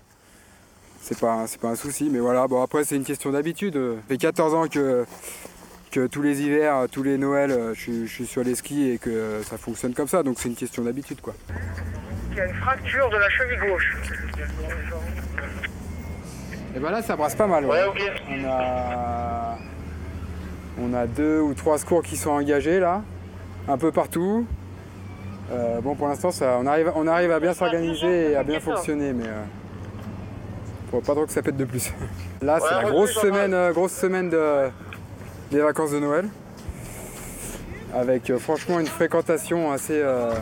c'est 1.03 1.19
pas, 1.21 1.47
c'est 1.47 1.61
pas 1.61 1.69
un 1.69 1.75
souci, 1.77 2.09
mais 2.11 2.19
voilà, 2.19 2.49
bon 2.49 2.63
après 2.63 2.83
c'est 2.85 2.97
une 2.97 3.05
question 3.05 3.31
d'habitude. 3.31 3.75
Ça 3.75 4.03
fait 4.09 4.17
14 4.17 4.55
ans 4.55 4.67
que, 4.67 5.05
que 5.91 6.07
tous 6.07 6.23
les 6.23 6.41
hivers, 6.41 6.87
tous 6.91 7.03
les 7.03 7.19
Noëls, 7.19 7.51
euh, 7.51 7.75
je, 7.75 7.81
suis- 7.81 8.07
je 8.07 8.13
suis 8.15 8.27
sur 8.27 8.43
les 8.43 8.55
skis 8.55 8.89
et 8.93 8.97
que 8.97 9.43
ça 9.45 9.59
fonctionne 9.59 9.93
comme 9.93 10.09
ça, 10.09 10.23
donc 10.23 10.39
c'est 10.39 10.49
une 10.49 10.55
question 10.55 10.83
d'habitude 10.83 11.21
quoi. 11.21 11.35
Il 12.31 12.39
y 12.39 12.41
a 12.41 12.47
une 12.47 12.55
fracture 12.55 13.11
de 13.11 13.17
la 13.19 13.29
cheville 13.29 13.71
gauche. 13.71 13.97
Et 16.75 16.79
ben 16.81 16.91
là 16.91 17.03
ça 17.03 17.17
brasse 17.17 17.35
pas 17.35 17.49
mal. 17.49 17.67
Ouais. 17.67 17.83
On 18.31 18.45
a, 18.49 19.59
on 20.81 20.95
a 20.95 21.07
deux 21.07 21.41
ou 21.41 21.53
trois 21.53 21.77
secours 21.77 22.03
qui 22.03 22.17
sont 22.17 22.31
engagés 22.31 22.81
là, 22.81 23.03
un 23.69 23.77
peu 23.77 23.93
partout. 23.93 24.47
Euh, 25.53 25.81
bon, 25.81 25.95
pour 25.95 26.09
l'instant, 26.09 26.31
ça, 26.31 26.59
on 26.61 26.67
arrive, 26.67 26.93
on 26.95 27.07
arrive 27.07 27.33
à 27.33 27.41
bien 27.41 27.53
s'organiser 27.55 28.33
et 28.33 28.37
à 28.37 28.45
bien 28.45 28.61
fonctionner, 28.61 29.13
mais 29.13 29.27
euh, 29.27 29.43
faut 30.91 31.01
pas 31.01 31.13
trop 31.15 31.27
que 31.27 31.33
ça 31.33 31.43
pète 31.43 31.57
de 31.57 31.65
plus. 31.65 31.93
Là, 32.43 32.59
c'est 32.61 32.67
Ouais, 32.67 32.71
la 32.71 32.85
ouais, 32.85 32.91
grosse 32.91 33.13
semaine, 33.13 33.55
euh, 33.55 33.73
grosse 33.73 33.93
semaine 33.93 34.31
de, 34.31 34.69
des 35.51 35.61
vacances 35.61 35.91
de 35.91 35.99
Noël, 35.99 36.29
avec 37.95 38.31
euh, 38.31 38.39
franchement 38.39 38.79
une 38.79 38.87
fréquentation 38.87 39.73
assez 39.73 40.01
euh, 40.01 40.33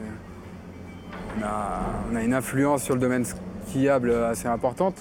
on 1.38 1.44
a, 1.44 1.80
on 2.12 2.16
a 2.16 2.22
une 2.22 2.32
influence 2.34 2.82
sur 2.82 2.94
le 2.94 3.00
domaine 3.00 3.24
skiable 3.66 4.10
assez 4.12 4.48
importante, 4.48 4.94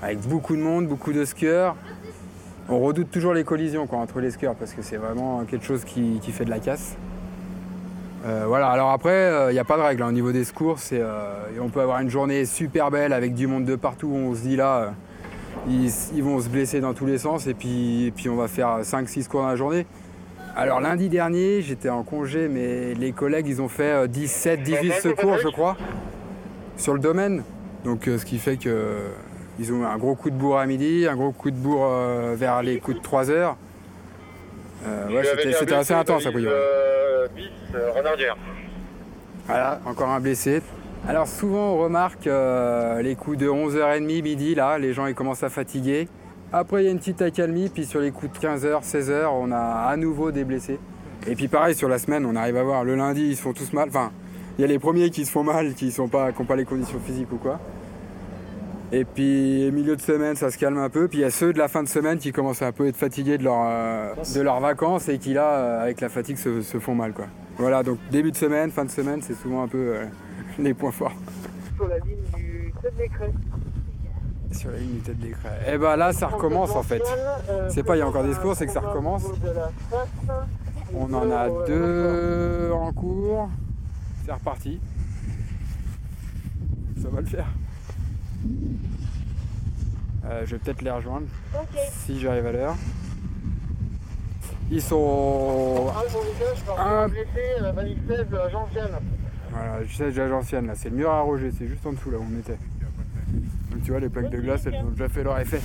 avec 0.00 0.20
beaucoup 0.20 0.54
de 0.54 0.62
monde, 0.62 0.86
beaucoup 0.86 1.12
de 1.12 1.24
skieurs. 1.24 1.74
On 2.68 2.80
redoute 2.80 3.10
toujours 3.10 3.32
les 3.32 3.44
collisions 3.44 3.86
quoi, 3.86 3.98
entre 3.98 4.20
les 4.20 4.30
skieurs 4.30 4.54
parce 4.56 4.72
que 4.72 4.82
c'est 4.82 4.96
vraiment 4.96 5.44
quelque 5.44 5.64
chose 5.64 5.84
qui, 5.84 6.18
qui 6.20 6.32
fait 6.32 6.44
de 6.44 6.50
la 6.50 6.58
casse. 6.58 6.96
Euh, 8.26 8.44
voilà, 8.48 8.68
alors 8.68 8.90
après, 8.90 9.30
il 9.50 9.52
n'y 9.52 9.58
a 9.60 9.64
pas 9.64 9.76
de 9.76 9.82
règle. 9.82 10.02
hein. 10.02 10.08
Au 10.08 10.12
niveau 10.12 10.32
des 10.32 10.42
secours, 10.42 10.80
c'est, 10.80 10.98
euh, 11.00 11.44
on 11.60 11.68
peut 11.68 11.80
avoir 11.80 12.00
une 12.00 12.10
journée 12.10 12.44
super 12.44 12.90
belle 12.90 13.12
avec 13.12 13.34
du 13.34 13.46
monde 13.46 13.64
de 13.64 13.76
partout. 13.76 14.10
On 14.12 14.34
se 14.34 14.40
dit 14.40 14.56
là, 14.56 14.76
euh, 14.78 14.88
ils, 15.68 15.92
ils 16.14 16.24
vont 16.24 16.40
se 16.40 16.48
blesser 16.48 16.80
dans 16.80 16.92
tous 16.92 17.06
les 17.06 17.18
sens 17.18 17.46
et 17.46 17.54
puis, 17.54 18.06
et 18.06 18.10
puis 18.10 18.28
on 18.28 18.34
va 18.36 18.48
faire 18.48 18.80
5-6 18.82 19.22
secours 19.24 19.42
dans 19.42 19.48
la 19.48 19.56
journée. 19.56 19.86
Alors 20.56 20.80
lundi 20.80 21.08
dernier, 21.08 21.60
j'étais 21.62 21.90
en 21.90 22.02
congé, 22.02 22.48
mais 22.48 22.94
les 22.94 23.12
collègues, 23.12 23.46
ils 23.46 23.62
ont 23.62 23.68
fait 23.68 23.92
euh, 23.92 24.06
17, 24.08 24.62
18 24.62 24.92
secours, 24.94 25.36
je 25.38 25.48
crois, 25.48 25.76
sur 26.76 26.94
le 26.94 26.98
domaine. 26.98 27.44
Donc 27.84 28.08
euh, 28.08 28.18
ce 28.18 28.24
qui 28.24 28.38
fait 28.38 28.56
que 28.56 28.68
euh, 28.70 29.08
ils 29.58 29.72
ont 29.72 29.82
eu 29.82 29.84
un 29.84 29.96
gros 29.96 30.14
coup 30.14 30.30
de 30.30 30.36
bourre 30.36 30.58
à 30.58 30.66
midi, 30.66 31.06
un 31.08 31.16
gros 31.16 31.32
coup 31.32 31.50
de 31.50 31.56
bourre 31.56 31.88
euh, 31.90 32.34
vers 32.36 32.62
les 32.62 32.78
coups 32.78 32.98
de 32.98 33.02
3 33.02 33.30
heures. 33.30 33.56
Euh, 34.86 35.08
ouais, 35.08 35.22
c'était, 35.58 35.74
assez 35.74 35.94
intense 35.94 36.26
à 36.26 36.30
Couillon. 36.30 36.50
Euh, 36.50 37.26
renardière. 37.94 38.36
Voilà, 39.46 39.80
encore 39.86 40.08
un 40.10 40.20
blessé. 40.20 40.62
Alors 41.08 41.28
souvent 41.28 41.74
on 41.74 41.78
remarque 41.78 42.26
euh, 42.26 43.00
les 43.00 43.14
coups 43.14 43.38
de 43.38 43.48
11h30, 43.48 44.00
midi, 44.22 44.54
là, 44.54 44.78
les 44.78 44.92
gens 44.92 45.06
ils 45.06 45.14
commencent 45.14 45.44
à 45.44 45.48
fatiguer. 45.48 46.08
Après 46.52 46.82
il 46.82 46.86
y 46.86 46.88
a 46.88 46.92
une 46.92 46.98
petite 46.98 47.22
accalmie, 47.22 47.68
puis 47.68 47.86
sur 47.86 48.00
les 48.00 48.10
coups 48.10 48.32
de 48.40 48.46
15h, 48.46 48.82
16h, 48.82 49.26
on 49.32 49.52
a 49.52 49.88
à 49.88 49.96
nouveau 49.96 50.32
des 50.32 50.44
blessés. 50.44 50.78
Et 51.28 51.34
puis 51.34 51.48
pareil 51.48 51.74
sur 51.74 51.88
la 51.88 51.98
semaine, 51.98 52.26
on 52.26 52.34
arrive 52.34 52.56
à 52.56 52.62
voir, 52.62 52.84
le 52.84 52.96
lundi 52.96 53.22
ils 53.22 53.36
se 53.36 53.42
font 53.42 53.52
tous 53.52 53.72
mal. 53.72 53.88
Enfin, 53.88 54.10
il 54.58 54.62
y 54.62 54.64
a 54.64 54.68
les 54.68 54.78
premiers 54.78 55.10
qui 55.10 55.24
se 55.24 55.30
font 55.30 55.44
mal, 55.44 55.74
qui 55.74 55.94
n'ont 55.98 56.08
pas, 56.08 56.32
qui 56.32 56.40
ont 56.40 56.44
pas 56.44 56.56
les 56.56 56.64
conditions 56.64 56.98
physiques 57.04 57.32
ou 57.32 57.36
quoi. 57.36 57.60
Et 58.92 59.04
puis 59.04 59.70
milieu 59.72 59.96
de 59.96 60.00
semaine 60.00 60.36
ça 60.36 60.50
se 60.50 60.58
calme 60.58 60.78
un 60.78 60.88
peu. 60.88 61.08
Puis 61.08 61.18
il 61.18 61.22
y 61.22 61.24
a 61.24 61.30
ceux 61.30 61.52
de 61.52 61.58
la 61.58 61.68
fin 61.68 61.82
de 61.82 61.88
semaine 61.88 62.18
qui 62.18 62.32
commencent 62.32 62.62
à 62.62 62.68
un 62.68 62.72
peu 62.72 62.86
être 62.86 62.96
fatigués 62.96 63.38
de, 63.38 63.44
leur, 63.44 63.64
euh, 63.66 64.14
de 64.34 64.40
leurs 64.40 64.60
vacances 64.60 65.08
et 65.08 65.18
qui 65.18 65.34
là, 65.34 65.50
euh, 65.50 65.82
avec 65.82 66.00
la 66.00 66.08
fatigue, 66.08 66.36
se, 66.36 66.62
se 66.62 66.78
font 66.78 66.94
mal. 66.94 67.12
Quoi. 67.12 67.26
Voilà, 67.58 67.82
donc 67.82 67.98
début 68.10 68.30
de 68.30 68.36
semaine, 68.36 68.70
fin 68.70 68.84
de 68.84 68.90
semaine, 68.90 69.22
c'est 69.22 69.34
souvent 69.34 69.62
un 69.62 69.68
peu 69.68 69.96
euh, 69.96 70.04
les 70.58 70.74
points 70.74 70.92
forts. 70.92 71.14
Sur 71.74 71.88
la 71.88 71.98
ligne 71.98 72.16
du 72.36 72.72
tête 72.80 72.96
d'écran. 72.96 73.26
Sur 74.52 74.70
la 74.70 74.78
ligne 74.78 74.94
du 74.94 75.00
tête 75.00 75.18
d'écran. 75.18 75.48
Et 75.68 75.78
ben 75.78 75.96
là, 75.96 76.12
ça 76.12 76.28
recommence 76.28 76.70
en 76.70 76.82
fait. 76.82 77.02
C'est 77.68 77.82
pas 77.82 77.96
il 77.96 77.98
y 77.98 78.02
a 78.02 78.06
encore 78.06 78.24
des 78.24 78.34
secours, 78.34 78.54
c'est 78.54 78.66
que 78.66 78.72
ça 78.72 78.80
recommence. 78.80 79.24
On 80.94 81.12
en 81.12 81.30
a 81.30 81.48
deux 81.66 82.70
en 82.72 82.92
cours. 82.92 83.50
C'est 84.24 84.32
reparti. 84.32 84.80
Ça 87.02 87.08
va 87.08 87.20
le 87.20 87.26
faire. 87.26 87.46
Euh, 90.24 90.42
je 90.44 90.52
vais 90.52 90.58
peut-être 90.58 90.82
les 90.82 90.90
rejoindre 90.90 91.26
si 92.04 92.18
j'arrive 92.20 92.46
à 92.46 92.52
l'heure. 92.52 92.74
Ils 94.70 94.82
sont. 94.82 95.86
Un- 96.78 97.08
blessé, 97.08 97.26
la 97.60 97.72
manifeste 97.72 98.30
de 98.30 98.36
la 98.36 98.48
gentiane. 98.48 98.90
Voilà, 99.52 99.84
je 99.84 99.96
sais, 99.96 100.10
j'ai 100.10 100.26
l'ancienne 100.26 100.66
là, 100.66 100.74
c'est 100.74 100.90
le 100.90 100.96
mur 100.96 101.10
à 101.10 101.20
Roger, 101.20 101.50
c'est 101.56 101.68
juste 101.68 101.86
en 101.86 101.92
dessous 101.92 102.10
là 102.10 102.18
où 102.18 102.24
on 102.28 102.38
était. 102.38 102.58
Donc 103.70 103.82
tu 103.84 103.90
vois, 103.92 104.00
les 104.00 104.08
plaques 104.08 104.30
de 104.30 104.40
glace, 104.40 104.66
elles 104.66 104.74
ont 104.74 104.90
déjà 104.90 105.08
fait 105.08 105.22
leur 105.22 105.38
effet. 105.38 105.60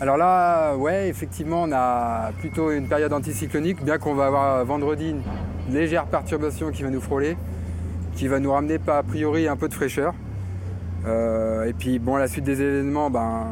Alors 0.00 0.16
là, 0.16 0.74
ouais, 0.76 1.08
effectivement, 1.08 1.62
on 1.62 1.72
a 1.72 2.32
plutôt 2.40 2.72
une 2.72 2.88
période 2.88 3.12
anticyclonique, 3.12 3.84
bien 3.84 3.98
qu'on 3.98 4.14
va 4.14 4.26
avoir 4.26 4.64
vendredi 4.64 5.10
une 5.10 5.74
légère 5.74 6.06
perturbation 6.06 6.72
qui 6.72 6.82
va 6.82 6.90
nous 6.90 7.00
frôler, 7.00 7.36
qui 8.16 8.26
va 8.26 8.40
nous 8.40 8.50
ramener 8.50 8.80
pas 8.80 8.98
a 8.98 9.02
priori 9.04 9.46
un 9.46 9.56
peu 9.56 9.68
de 9.68 9.74
fraîcheur. 9.74 10.12
Euh, 11.06 11.64
et 11.64 11.72
puis 11.72 11.98
bon, 11.98 12.16
à 12.16 12.20
la 12.20 12.28
suite 12.28 12.44
des 12.44 12.60
événements, 12.60 13.10
ben, 13.10 13.46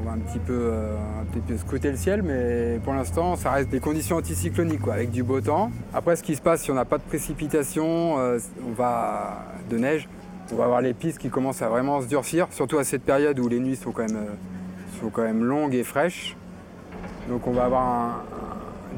on 0.00 0.04
va 0.06 0.12
un 0.12 0.18
petit 0.18 0.38
peu, 0.38 0.52
euh, 0.52 0.96
un 1.20 1.24
petit 1.24 1.40
peu 1.40 1.88
le 1.88 1.96
ciel, 1.96 2.22
mais 2.22 2.78
pour 2.82 2.94
l'instant, 2.94 3.36
ça 3.36 3.50
reste 3.50 3.70
des 3.70 3.80
conditions 3.80 4.16
anticycloniques, 4.16 4.80
quoi, 4.80 4.94
avec 4.94 5.10
du 5.10 5.22
beau 5.22 5.40
temps. 5.40 5.70
Après, 5.92 6.16
ce 6.16 6.22
qui 6.22 6.34
se 6.34 6.42
passe, 6.42 6.62
si 6.62 6.70
on 6.70 6.74
n'a 6.74 6.84
pas 6.84 6.98
de 6.98 7.02
précipitation, 7.02 8.18
euh, 8.18 8.38
on 8.66 8.72
va 8.72 9.44
de 9.70 9.78
neige, 9.78 10.08
On 10.52 10.56
va 10.56 10.64
avoir 10.64 10.82
les 10.82 10.92
pistes 10.92 11.18
qui 11.18 11.30
commencent 11.30 11.62
à 11.62 11.68
vraiment 11.68 12.02
se 12.02 12.06
durcir, 12.06 12.48
surtout 12.50 12.78
à 12.78 12.84
cette 12.84 13.02
période 13.02 13.38
où 13.38 13.48
les 13.48 13.60
nuits 13.60 13.76
sont 13.76 13.92
quand 13.92 14.06
même, 14.06 14.16
euh, 14.16 15.00
sont 15.00 15.08
quand 15.08 15.22
même 15.22 15.42
longues 15.42 15.74
et 15.74 15.84
fraîches. 15.84 16.36
Donc 17.28 17.46
on 17.46 17.52
va 17.52 17.64
avoir 17.64 18.24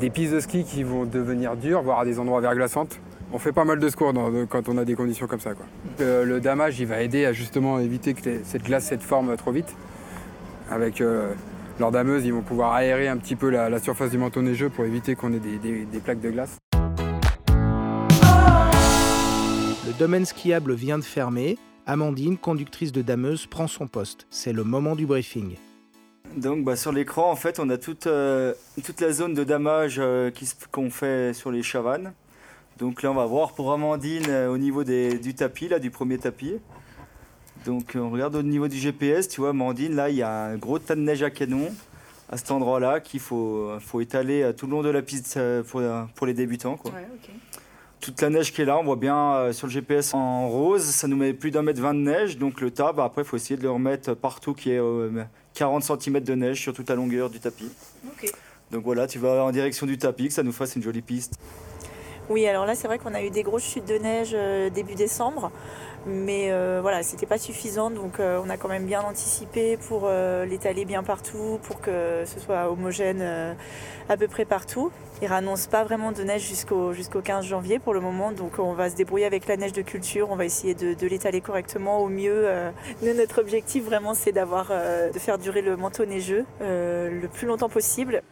des 0.01 0.11
pistes 0.11 0.33
de 0.35 0.41
ski 0.41 0.65
qui 0.65 0.83
vont 0.83 1.05
devenir 1.05 1.57
dures, 1.57 1.83
voire 1.83 2.05
des 2.05 2.19
endroits 2.19 2.41
verglaçantes. 2.41 2.99
On 3.33 3.39
fait 3.39 3.53
pas 3.53 3.65
mal 3.65 3.79
de 3.81 3.89
secours 3.89 4.13
dans- 4.13 4.31
de- 4.31 4.45
quand 4.45 4.69
on 4.69 4.79
a 4.79 4.85
des 4.85 4.95
conditions 4.95 5.27
comme 5.27 5.41
ça. 5.41 5.55
Quoi. 5.55 5.67
Euh, 6.01 6.25
le 6.25 6.41
damage, 6.41 6.79
il 6.79 6.87
va 6.87 7.03
aider 7.03 7.25
à 7.27 7.33
justement 7.33 7.79
éviter 7.81 8.15
que 8.15 8.25
les- 8.29 8.45
cette 8.45 8.63
glace 8.63 8.87
cette 8.87 9.03
forme 9.03 9.37
trop 9.37 9.51
vite. 9.53 9.75
Avec 10.71 11.01
euh, 11.01 11.33
leurs 11.81 11.91
dameuses, 11.91 12.25
ils 12.25 12.33
vont 12.33 12.43
pouvoir 12.43 12.73
aérer 12.75 13.09
un 13.09 13.17
petit 13.17 13.37
peu 13.37 13.51
la, 13.51 13.69
la 13.69 13.79
surface 13.81 14.11
du 14.11 14.19
manteau 14.19 14.43
neigeux 14.43 14.69
pour 14.71 14.85
éviter 14.85 15.15
qu'on 15.17 15.33
ait 15.33 15.39
des- 15.41 15.59
des- 15.59 15.85
des 15.85 15.99
plaques 15.99 16.21
de 16.21 16.31
glace. 16.31 16.57
Le 19.87 19.93
domaine 19.99 20.25
skiable 20.25 20.75
vient 20.75 20.99
de 20.99 21.05
fermer. 21.05 21.59
Amandine, 21.87 22.37
conductrice 22.37 22.91
de 22.91 23.03
dameuse, 23.03 23.47
prend 23.47 23.69
son 23.69 23.87
poste. 23.87 24.27
C'est 24.31 24.53
le 24.53 24.65
moment 24.65 24.97
du 24.97 25.07
briefing. 25.07 25.55
Donc 26.37 26.65
bah, 26.65 26.75
sur 26.77 26.91
l'écran, 26.93 27.31
en 27.31 27.37
fait, 27.37 27.61
on 27.61 27.71
a 27.71 27.79
toute, 27.79 28.07
euh, 28.09 28.53
toute 28.85 29.01
la 29.01 29.13
zone 29.13 29.35
de 29.35 29.45
damage 29.45 29.97
euh, 29.99 30.31
qu'on 30.73 30.91
fait 30.91 31.33
sur 31.33 31.51
les 31.53 31.63
chavannes. 31.63 32.13
Donc 32.79 33.03
là, 33.03 33.11
on 33.11 33.15
va 33.15 33.25
voir 33.27 33.53
pour 33.53 33.73
Amandine 33.73 34.25
euh, 34.29 34.49
au 34.49 34.59
niveau 34.59 34.85
des- 34.85 35.19
du 35.19 35.35
tapis, 35.35 35.69
là, 35.69 35.79
du 35.79 35.91
premier 35.91 36.19
tapis. 36.19 36.55
Donc 37.65 37.97
euh, 37.97 38.01
on 38.01 38.11
regarde 38.11 38.37
au 38.37 38.43
niveau 38.43 38.69
du 38.69 38.77
GPS, 38.77 39.29
tu 39.29 39.41
vois, 39.41 39.51
Amandine, 39.51 39.95
là, 39.95 40.11
il 40.11 40.17
y 40.17 40.23
a 40.23 40.31
un 40.45 40.57
gros 40.57 40.79
tas 40.79 40.95
de 40.95 41.01
neige 41.01 41.23
à 41.23 41.31
canon 41.31 41.73
à 42.29 42.37
cet 42.37 42.51
endroit-là 42.51 43.01
qu'il 43.01 43.21
faut, 43.21 43.71
faut 43.81 44.01
étaler 44.01 44.43
euh, 44.43 44.53
tout 44.53 44.67
le 44.67 44.73
long 44.73 44.83
de 44.83 44.89
la 44.91 45.01
piste 45.03 45.37
euh, 45.37 45.63
pour, 45.63 45.81
euh, 45.81 46.03
pour 46.17 46.27
les 46.27 46.35
débutants. 46.35 46.77
Quoi. 46.77 46.91
Toute 48.01 48.21
la 48.21 48.29
neige 48.31 48.53
qui 48.53 48.61
est 48.63 48.65
là, 48.67 48.79
on 48.79 48.85
voit 48.85 48.97
bien 48.97 49.17
euh, 49.35 49.53
sur 49.53 49.67
le 49.69 49.73
GPS 49.73 50.13
en 50.13 50.49
rose, 50.49 50.83
ça 50.85 51.09
nous 51.09 51.17
met 51.17 51.33
plus 51.33 51.51
d'un 51.51 51.63
mètre 51.63 51.81
vingt 51.81 51.95
de 51.95 52.01
neige. 52.01 52.37
Donc 52.37 52.61
le 52.61 52.71
tas, 52.71 52.93
bah, 52.93 53.05
après, 53.05 53.23
il 53.23 53.25
faut 53.25 53.37
essayer 53.37 53.57
de 53.57 53.63
le 53.63 53.71
remettre 53.71 54.13
partout 54.15 54.53
qui 54.55 54.71
est 54.73 54.79
euh, 54.79 55.25
40 55.55 55.83
cm 55.83 56.21
de 56.21 56.35
neige 56.35 56.61
sur 56.61 56.75
toute 56.75 56.89
la 56.91 56.95
longueur 56.95 57.31
du 57.31 57.41
tapis. 57.41 57.71
Donc 58.71 58.85
voilà, 58.85 59.07
tu 59.07 59.19
vas 59.19 59.45
en 59.45 59.51
direction 59.51 59.87
du 59.87 59.97
tapis, 59.97 60.29
que 60.29 60.35
ça 60.35 60.43
nous 60.43 60.53
fasse 60.53 60.77
une 60.77 60.83
jolie 60.83 61.03
piste. 61.03 61.39
Oui, 62.29 62.45
alors 62.49 62.67
là, 62.67 62.75
c'est 62.75 62.89
vrai 62.89 62.99
qu'on 62.99 63.15
a 63.15 63.23
eu 63.23 63.31
des 63.31 63.45
grosses 63.45 63.63
chutes 63.63 63.87
de 63.87 63.99
neige 63.99 64.33
euh, 64.35 64.69
début 64.69 64.97
décembre, 64.97 65.53
mais 66.07 66.51
euh, 66.51 66.81
voilà, 66.83 67.05
c'était 67.05 67.27
pas 67.27 67.39
suffisant, 67.39 67.89
donc 67.89 68.19
euh, 68.19 68.43
on 68.45 68.51
a 68.51 68.57
quand 68.57 68.69
même 68.69 68.85
bien 68.85 69.01
anticipé 69.03 69.77
pour 69.77 70.09
l'étaler 70.45 70.85
bien 70.85 71.05
partout, 71.05 71.61
pour 71.63 71.81
que 71.81 72.25
ce 72.27 72.41
soit 72.41 72.69
homogène 72.69 73.23
à 74.09 74.17
peu 74.17 74.27
près 74.27 74.45
partout. 74.45 74.91
Il 75.23 75.33
annonce 75.33 75.69
pas 75.69 75.85
vraiment 75.85 76.11
de 76.11 76.23
neige 76.25 76.43
jusqu'au 76.43 76.93
jusqu'au 76.93 77.21
15 77.21 77.45
janvier 77.45 77.79
pour 77.79 77.95
le 77.95 78.01
moment, 78.01 78.33
donc 78.33 78.59
on 78.59 78.73
va 78.73 78.91
se 78.91 78.97
débrouiller 78.97 79.27
avec 79.27 79.47
la 79.47 79.57
neige 79.57 79.73
de 79.73 79.83
culture, 79.83 80.29
on 80.31 80.37
va 80.37 80.45
essayer 80.45 80.75
de, 80.75 80.95
de 80.95 81.07
l'étaler 81.07 81.41
correctement 81.41 82.01
au 82.01 82.09
mieux. 82.09 82.49
Nous, 83.03 83.15
notre 83.15 83.41
objectif 83.41 83.85
vraiment, 83.85 84.15
c'est 84.15 84.33
d'avoir, 84.33 84.71
de 84.71 85.19
faire 85.19 85.39
durer 85.39 85.63
le 85.63 85.77
manteau 85.77 86.05
neigeux 86.05 86.45
le 86.61 87.27
plus 87.29 87.47
longtemps 87.47 87.69
possible. 87.69 88.23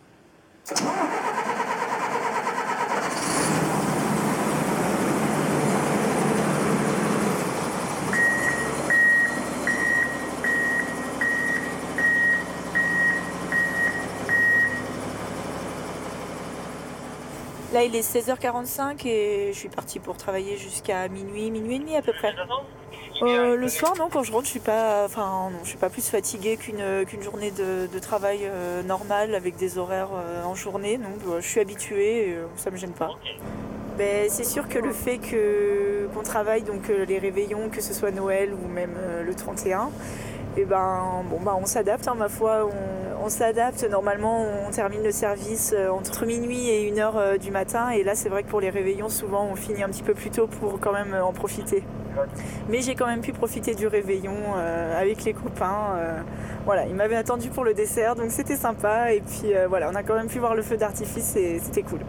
Là, 17.75 17.83
il 17.83 17.97
est 17.97 18.09
16h45 18.09 19.05
et 19.05 19.51
je 19.53 19.59
suis 19.59 19.69
partie 19.69 19.99
pour 19.99 20.17
travailler 20.17 20.57
jusqu'à 20.57 21.09
minuit, 21.09 21.51
minuit 21.51 21.75
et 21.75 21.79
demi 21.81 21.97
à 21.97 22.03
peu 22.03 22.13
près. 22.13 22.33
Euh, 23.23 23.57
le 23.57 23.69
soir, 23.69 23.95
non, 23.99 24.09
quand 24.09 24.23
je 24.23 24.31
rentre, 24.31 24.45
je 24.45 24.51
suis 24.51 24.61
pas, 24.61 25.05
enfin, 25.05 25.51
non, 25.51 25.59
je 25.65 25.71
suis 25.71 25.79
pas 25.79 25.91
plus 25.91 26.09
fatiguée 26.09 26.57
qu'une 26.57 27.21
journée 27.21 27.51
de, 27.51 27.99
travail 27.99 28.43
euh, 28.45 28.85
normale 28.85 29.35
avec 29.35 29.57
des 29.57 29.77
horaires 29.77 30.11
euh, 30.15 30.45
en 30.45 30.55
journée. 30.55 31.01
Euh, 31.27 31.41
je 31.41 31.49
suis 31.49 31.59
habituée, 31.59 32.29
et, 32.29 32.39
ça 32.55 32.71
me 32.71 32.77
gêne 32.77 32.93
pas. 32.93 33.11
Ben, 33.99 34.29
c'est 34.29 34.45
sûr 34.45 34.69
que 34.69 34.79
le 34.79 34.93
fait 34.93 35.19
qu'on 35.19 36.23
travaille 36.23 36.63
donc 36.63 36.87
les 36.87 37.19
réveillons, 37.19 37.71
que 37.71 37.81
ce 37.81 37.93
soit 37.93 38.13
Noël 38.13 38.55
ou 38.55 38.69
même 38.69 38.95
le 39.27 39.35
31, 39.35 39.91
et 40.57 40.65
ben 40.65 41.25
bon 41.29 41.41
bah 41.41 41.57
on 41.61 41.67
s'adapte, 41.67 42.07
hein, 42.09 42.15
ma 42.17 42.29
foi, 42.29 42.69
on, 43.23 43.29
s'adapte. 43.29 43.87
Normalement, 43.91 44.45
on 44.67 44.71
termine 44.71 45.03
le 45.03 45.11
service 45.13 45.73
euh, 45.75 45.89
entre 45.89 46.27
minuit 46.27 46.69
et 46.69 46.91
1h 46.93 47.39
du 47.39 47.51
matin, 47.51 47.91
et 47.91 48.05
là 48.05 48.15
c'est 48.15 48.29
vrai 48.29 48.43
que 48.43 48.49
pour 48.49 48.61
les 48.61 48.71
réveillons, 48.71 49.09
souvent 49.09 49.47
on 49.51 49.57
finit 49.57 49.83
un 49.83 49.89
petit 49.89 50.03
peu 50.03 50.15
plus 50.15 50.31
tôt 50.31 50.47
pour 50.47 50.79
quand 50.81 50.93
même 50.93 51.15
euh, 51.15 51.25
en 51.25 51.33
profiter. 51.33 51.83
Mais 52.69 52.81
j'ai 52.81 52.95
quand 52.95 53.07
même 53.07 53.21
pu 53.21 53.33
profiter 53.33 53.75
du 53.75 53.87
réveillon 53.87 54.37
euh, 54.57 55.01
avec 55.01 55.25
les 55.25 55.33
copains. 55.33 55.97
euh, 55.97 56.21
voilà, 56.65 56.87
ils 56.87 56.95
m'avaient 56.95 57.17
attendu 57.17 57.51
pour 57.51 57.65
le 57.65 57.75
dessert, 57.75 58.15
donc 58.15 58.31
c'était 58.31 58.57
sympa. 58.57 59.13
Et 59.13 59.21
puis 59.21 59.55
euh, 59.55 59.67
voilà, 59.69 59.91
on 59.91 59.95
a 59.95 60.03
quand 60.03 60.15
même 60.15 60.29
pu 60.29 60.39
voir 60.39 60.55
le 60.55 60.63
feu 60.63 60.77
d'artifice 60.77 61.37
et 61.37 61.59
c'était 61.59 61.83
cool. 61.83 62.01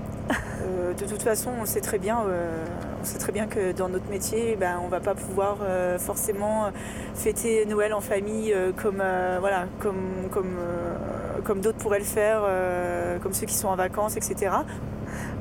Euh, 0.86 0.94
de 0.94 1.06
toute 1.06 1.22
façon, 1.22 1.52
on 1.62 1.66
sait 1.66 1.82
très 1.82 1.98
bien, 2.00 2.22
euh, 2.28 2.66
on 3.02 3.06
sait 3.06 3.18
très 3.18 3.32
bien 3.32 3.48
que 3.48 3.72
dans 3.72 3.90
notre 3.90 4.10
métier, 4.10 4.56
ben, 4.56 4.80
on 4.84 4.88
va 4.88 5.00
pas 5.00 5.16
pouvoir 5.16 5.58
euh, 5.62 5.98
forcément 5.98 6.72
fêter 7.16 7.66
Noël 7.66 7.94
en 7.94 8.02
famille 8.02 8.54
euh, 8.54 8.72
comme 8.72 9.02
euh, 9.02 9.38
voilà, 9.40 9.66
comme 9.80 10.30
comme 10.32 10.58
euh, 10.60 11.42
comme 11.44 11.62
d'autres 11.62 11.78
pourraient 11.78 12.00
le 12.00 12.06
faire, 12.06 12.42
euh, 12.44 13.20
comme 13.20 13.34
ceux 13.34 13.46
qui 13.46 13.54
sont 13.54 13.68
en 13.68 13.76
vacances, 13.76 14.18
etc. 14.18 14.52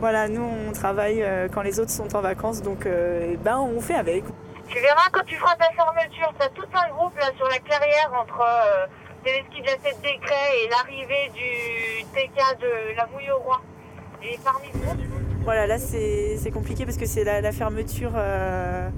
Voilà, 0.01 0.29
nous 0.29 0.43
on 0.43 0.73
travaille 0.73 1.23
euh, 1.23 1.49
quand 1.53 1.63
les 1.63 1.81
autres 1.81 1.91
sont 1.91 2.15
en 2.17 2.21
vacances, 2.21 2.63
donc 2.63 2.87
euh, 2.87 3.37
ben 3.43 3.59
on 3.59 3.81
fait 3.81 3.95
avec. 3.95 4.25
Tu 4.69 4.81
verras 4.81 5.09
quand 5.13 5.25
tu 5.25 5.37
feras 5.37 5.57
ta 5.57 5.71
fermeture, 5.73 6.33
t'as 6.39 6.49
tout 6.49 6.67
un 6.75 6.89
groupe 6.95 7.17
là 7.19 7.31
sur 7.37 7.49
la 7.49 7.59
clairière 7.59 8.11
entre 8.19 8.41
euh, 8.41 8.87
Téléski 9.23 9.61
de 9.61 9.67
la 9.67 9.77
Tête 9.77 10.01
des 10.03 10.09
et 10.09 10.69
l'arrivée 10.71 11.31
du 11.35 12.05
TK 12.15 12.61
de 12.61 12.97
la 12.97 13.07
Mouille 13.07 13.31
au 13.31 13.39
Roi. 13.39 13.61
Et 14.23 14.39
parmi 14.43 14.69
groupe, 14.69 15.13
Voilà, 15.45 15.67
là 15.67 15.77
c'est 15.79 16.51
compliqué 16.53 16.85
parce 16.85 16.97
que 16.97 17.07
c'est 17.07 17.23
la, 17.25 17.41
la 17.41 17.53
fermeture 17.53 18.13
euh, 18.17 18.89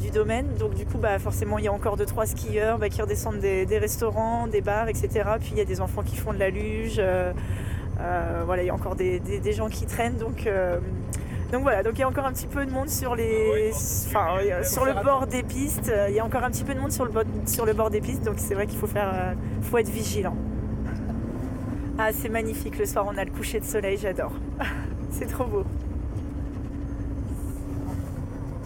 du 0.00 0.10
domaine. 0.10 0.46
Donc 0.58 0.74
du 0.74 0.86
coup, 0.86 0.98
bah, 0.98 1.18
forcément, 1.18 1.58
il 1.58 1.64
y 1.64 1.68
a 1.68 1.72
encore 1.72 1.96
deux 1.96 2.06
trois 2.06 2.24
skieurs 2.26 2.78
bah, 2.78 2.88
qui 2.88 3.02
redescendent 3.02 3.40
des, 3.40 3.66
des 3.66 3.78
restaurants, 3.78 4.46
des 4.46 4.60
bars, 4.60 4.88
etc. 4.88 5.08
Puis 5.40 5.50
il 5.52 5.58
y 5.58 5.60
a 5.60 5.64
des 5.64 5.80
enfants 5.80 6.02
qui 6.02 6.16
font 6.16 6.32
de 6.32 6.38
la 6.38 6.50
luge. 6.50 6.96
euh, 6.98 7.32
euh, 8.00 8.42
voilà, 8.46 8.62
il 8.62 8.66
y 8.66 8.70
a 8.70 8.74
encore 8.74 8.94
des, 8.94 9.18
des- 9.18 9.40
des 9.40 9.52
gens 9.52 9.68
qui 9.68 9.86
traînent. 9.86 10.16
Donc, 10.18 10.48
donc 11.50 11.62
voilà, 11.62 11.82
donc 11.82 11.94
il 11.96 12.00
y 12.00 12.04
a 12.04 12.08
encore 12.08 12.26
un 12.26 12.32
petit 12.32 12.46
peu 12.46 12.64
de 12.64 12.70
monde 12.70 12.88
sur 12.88 13.16
les, 13.16 13.70
enfin, 14.08 14.26
sur 14.62 14.84
le 14.84 14.92
bord 15.04 15.26
des 15.26 15.42
pistes. 15.42 15.92
Il 16.08 16.14
y 16.14 16.20
a 16.20 16.24
encore 16.24 16.44
un 16.44 16.50
petit 16.52 16.62
peu 16.62 16.74
de 16.74 16.80
monde 16.80 16.92
sur 16.92 17.04
le, 17.06 17.10
bord- 17.10 17.24
sur 17.46 17.66
le 17.66 17.72
bord 17.72 17.90
des 17.90 18.00
pistes. 18.00 18.22
Donc 18.24 18.34
c'est 18.36 18.54
vrai 18.54 18.68
qu'il 18.68 18.78
faut 18.78 18.86
faire, 18.86 19.34
faut 19.62 19.78
être 19.78 19.88
vigilant. 19.90 20.36
Ah, 21.98 22.10
c'est 22.12 22.28
magnifique. 22.28 22.78
Le 22.78 22.86
soir, 22.86 23.04
on 23.12 23.18
a 23.18 23.24
le 23.24 23.32
coucher 23.32 23.58
de 23.58 23.64
soleil. 23.64 23.96
J'adore. 24.00 24.30
c'est 25.10 25.26
trop 25.26 25.44
beau. 25.46 25.64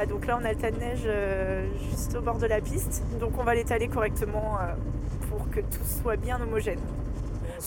Ah, 0.02 0.06
donc 0.06 0.26
là, 0.26 0.37
on 0.40 0.44
a 0.44 0.50
le 0.50 0.59
tas 0.59 0.73
de 0.73 0.80
neige 0.80 1.02
euh, 1.06 1.64
juste 1.88 2.16
au 2.16 2.23
bord 2.23 2.38
de 2.38 2.47
la 2.47 2.61
piste. 2.61 3.04
Donc 3.21 3.38
on 3.38 3.44
va 3.44 3.54
l'étaler 3.54 3.87
correctement 3.87 4.59
euh, 4.59 4.75
pour 5.28 5.49
que 5.49 5.61
tout 5.61 5.85
soit 5.85 6.16
bien 6.16 6.40
homogène. 6.40 6.80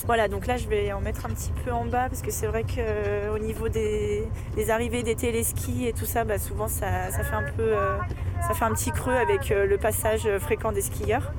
Voilà, 0.05 0.27
donc 0.27 0.45
là, 0.45 0.57
je 0.57 0.67
vais 0.67 0.91
en 0.91 0.99
mettre 0.99 1.25
un 1.25 1.29
petit 1.29 1.53
peu 1.63 1.71
en 1.71 1.85
bas 1.85 2.09
parce 2.09 2.21
que 2.21 2.31
c'est 2.31 2.47
vrai 2.47 2.63
qu'au 2.63 3.37
niveau 3.39 3.69
des, 3.69 4.27
arrivées 4.67 5.01
des 5.01 5.15
téléskis 5.15 5.87
et 5.87 5.93
tout 5.93 6.05
ça, 6.05 6.25
bah, 6.25 6.37
souvent 6.37 6.67
ça, 6.67 7.09
fait 7.09 7.35
un 7.35 7.49
peu, 7.55 7.77
euh, 7.77 7.97
ça 8.45 8.53
fait 8.53 8.65
un 8.65 8.73
petit 8.73 8.91
creux 8.91 9.15
avec 9.15 9.51
euh, 9.51 9.65
le 9.65 9.77
passage 9.77 10.27
fréquent 10.39 10.73
des 10.73 10.81
skieurs. 10.81 11.31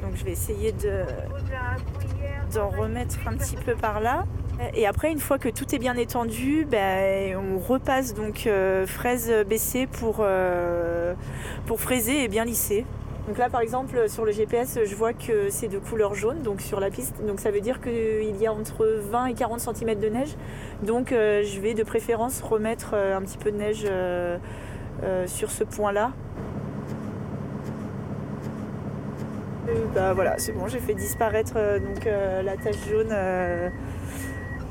Donc 0.00 0.14
je 0.14 0.24
vais 0.24 0.32
essayer 0.32 0.70
de 0.70 1.02
d'en 2.54 2.68
remettre 2.68 3.16
un 3.26 3.36
petit 3.36 3.56
peu 3.56 3.74
par 3.74 3.98
là. 4.00 4.26
Et 4.74 4.86
après, 4.86 5.10
une 5.10 5.18
fois 5.18 5.38
que 5.38 5.48
tout 5.48 5.74
est 5.74 5.78
bien 5.78 5.96
étendu, 5.96 6.66
ben, 6.70 7.36
on 7.36 7.58
repasse 7.58 8.14
donc 8.14 8.46
euh, 8.46 8.86
fraise 8.86 9.32
baissée 9.46 9.86
pour, 9.86 10.18
euh, 10.20 11.14
pour 11.66 11.80
fraiser 11.80 12.24
et 12.24 12.28
bien 12.28 12.44
lisser. 12.44 12.84
Donc 13.28 13.38
là, 13.38 13.48
par 13.48 13.60
exemple, 13.60 14.08
sur 14.08 14.24
le 14.24 14.32
GPS, 14.32 14.78
je 14.84 14.94
vois 14.94 15.12
que 15.12 15.48
c'est 15.48 15.68
de 15.68 15.78
couleur 15.78 16.14
jaune, 16.14 16.42
donc 16.42 16.60
sur 16.60 16.80
la 16.80 16.90
piste. 16.90 17.24
Donc 17.24 17.40
ça 17.40 17.50
veut 17.50 17.60
dire 17.60 17.80
qu'il 17.80 18.36
y 18.40 18.46
a 18.46 18.52
entre 18.52 19.00
20 19.10 19.26
et 19.26 19.34
40 19.34 19.60
cm 19.60 19.98
de 19.98 20.08
neige. 20.08 20.36
Donc 20.82 21.12
euh, 21.12 21.42
je 21.44 21.60
vais 21.60 21.74
de 21.74 21.82
préférence 21.82 22.40
remettre 22.40 22.94
un 22.94 23.22
petit 23.22 23.38
peu 23.38 23.52
de 23.52 23.56
neige 23.56 23.86
sur 25.26 25.50
ce 25.50 25.64
point-là. 25.64 26.12
Bah 29.94 30.12
voilà, 30.12 30.38
c'est 30.38 30.52
bon, 30.52 30.66
j'ai 30.66 30.80
fait 30.80 30.94
disparaître 30.94 31.54
donc 31.54 32.04
la 32.04 32.56
tache 32.56 32.88
jaune 32.90 33.12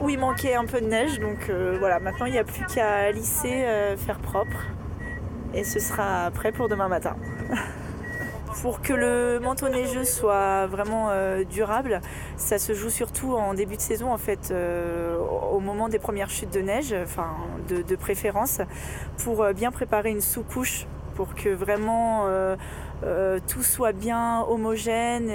où 0.01 0.09
il 0.09 0.19
manquait 0.19 0.55
un 0.55 0.65
peu 0.65 0.81
de 0.81 0.87
neige. 0.87 1.19
Donc 1.19 1.49
euh, 1.49 1.77
voilà, 1.79 1.99
maintenant 1.99 2.25
il 2.25 2.33
n'y 2.33 2.39
a 2.39 2.43
plus 2.43 2.65
qu'à 2.65 3.11
lisser, 3.11 3.63
euh, 3.65 3.95
faire 3.95 4.19
propre. 4.19 4.67
Et 5.53 5.63
ce 5.63 5.79
sera 5.79 6.31
prêt 6.31 6.51
pour 6.51 6.67
demain 6.69 6.87
matin. 6.87 7.15
Pour 8.61 8.81
que 8.81 8.91
le 8.91 9.39
manteau 9.39 9.69
neigeux 9.69 10.03
soit 10.03 10.67
vraiment 10.67 11.07
euh, 11.09 11.45
durable, 11.45 12.01
ça 12.35 12.59
se 12.59 12.73
joue 12.73 12.89
surtout 12.89 13.33
en 13.33 13.53
début 13.53 13.77
de 13.77 13.81
saison, 13.81 14.11
en 14.11 14.17
fait, 14.17 14.53
au 14.53 15.59
moment 15.61 15.87
des 15.87 15.99
premières 15.99 16.29
chutes 16.29 16.53
de 16.53 16.59
neige, 16.59 16.93
enfin 17.01 17.29
de, 17.69 17.95
préférence, 17.95 18.59
pour 19.23 19.45
bien 19.53 19.71
préparer 19.71 20.09
une 20.09 20.19
sous-couche 20.19 20.85
pour 21.15 21.33
que 21.33 21.47
vraiment 21.47 22.27
tout 23.47 23.63
soit 23.63 23.93
bien 23.93 24.41
homogène. 24.41 25.31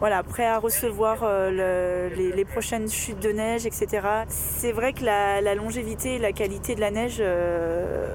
Voilà, 0.00 0.22
prêt 0.22 0.46
à 0.46 0.58
recevoir 0.58 1.18
euh, 1.22 2.10
le- 2.10 2.34
les, 2.34 2.44
prochaines 2.44 2.88
chutes 2.90 3.20
de 3.20 3.30
neige, 3.30 3.64
etc. 3.66 4.06
C'est 4.28 4.72
vrai 4.72 4.92
que 4.92 5.04
la, 5.04 5.54
longévité 5.54 6.16
et 6.16 6.18
la 6.18 6.32
qualité 6.32 6.74
de 6.74 6.80
la 6.80 6.90
neige 6.90 7.16
euh, 7.20 8.06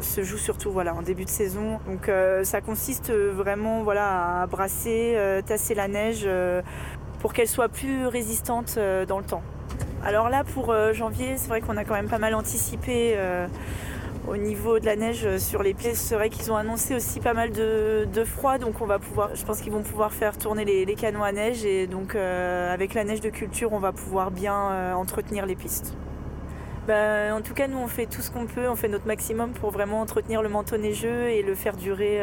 se 0.00 0.22
joue 0.22 0.38
surtout 0.38 0.70
voilà, 0.70 0.94
en 0.94 1.02
début 1.02 1.24
de 1.24 1.30
saison. 1.30 1.80
Donc 1.86 2.08
euh, 2.08 2.44
ça 2.44 2.60
consiste 2.60 3.12
vraiment 3.12 3.82
voilà, 3.82 4.42
à 4.42 4.46
brasser, 4.46 5.16
tasser 5.46 5.74
la 5.74 5.88
neige 5.88 6.28
pour 7.20 7.32
qu'elle 7.32 7.48
soit 7.48 7.68
plus 7.68 8.06
résistante 8.06 8.78
dans 9.08 9.18
le 9.18 9.24
temps. 9.24 9.42
Alors 10.04 10.28
là, 10.28 10.44
pour 10.44 10.74
janvier, 10.92 11.36
c'est 11.36 11.48
vrai 11.48 11.62
qu'on 11.62 11.76
a 11.78 11.84
quand 11.84 11.94
même 11.94 12.08
pas 12.08 12.18
mal 12.18 12.34
anticipé 12.34 13.16
au 14.28 14.36
niveau 14.36 14.78
de 14.78 14.86
la 14.86 14.96
neige 14.96 15.24
euh, 15.24 15.38
sur 15.38 15.62
les 15.62 15.74
pieds. 15.74 15.94
C'est 15.94 16.14
vrai 16.14 16.30
qu'ils 16.30 16.50
ont 16.50 16.56
annoncé 16.56 16.94
aussi 16.94 17.20
pas 17.20 17.34
mal 17.34 17.50
de, 17.50 18.24
froid, 18.24 18.58
donc 18.58 18.80
on 18.80 18.86
va 18.86 18.98
pouvoir, 18.98 19.34
je 19.34 19.44
pense 19.44 19.60
qu'ils 19.60 19.72
vont 19.72 19.82
pouvoir 19.82 20.12
faire 20.12 20.38
tourner 20.38 20.64
les, 20.64 20.84
les 20.84 20.94
canons 20.94 21.22
à 21.22 21.32
neige 21.32 21.64
et 21.64 21.86
donc 21.86 22.14
euh, 22.14 22.72
avec 22.72 22.94
la 22.94 23.04
neige 23.04 23.20
de 23.20 23.28
culture, 23.28 23.72
on 23.72 23.78
va 23.78 23.92
pouvoir 23.92 24.30
bien 24.30 24.70
euh, 24.70 24.94
entretenir 24.94 25.46
les 25.46 25.54
pistes. 25.54 25.94
Ben, 26.86 27.32
en 27.34 27.40
tout 27.40 27.54
cas, 27.54 27.66
nous, 27.66 27.78
on 27.78 27.86
fait 27.86 28.06
tout 28.06 28.20
ce 28.20 28.30
qu'on 28.30 28.46
peut, 28.46 28.68
on 28.68 28.76
fait 28.76 28.88
notre 28.88 29.06
maximum 29.06 29.52
pour 29.52 29.70
vraiment 29.70 30.00
entretenir 30.00 30.42
le 30.42 30.50
manteau 30.50 30.76
neigeux 30.76 31.28
et 31.28 31.42
le 31.42 31.54
faire 31.54 31.76
durer 31.76 32.20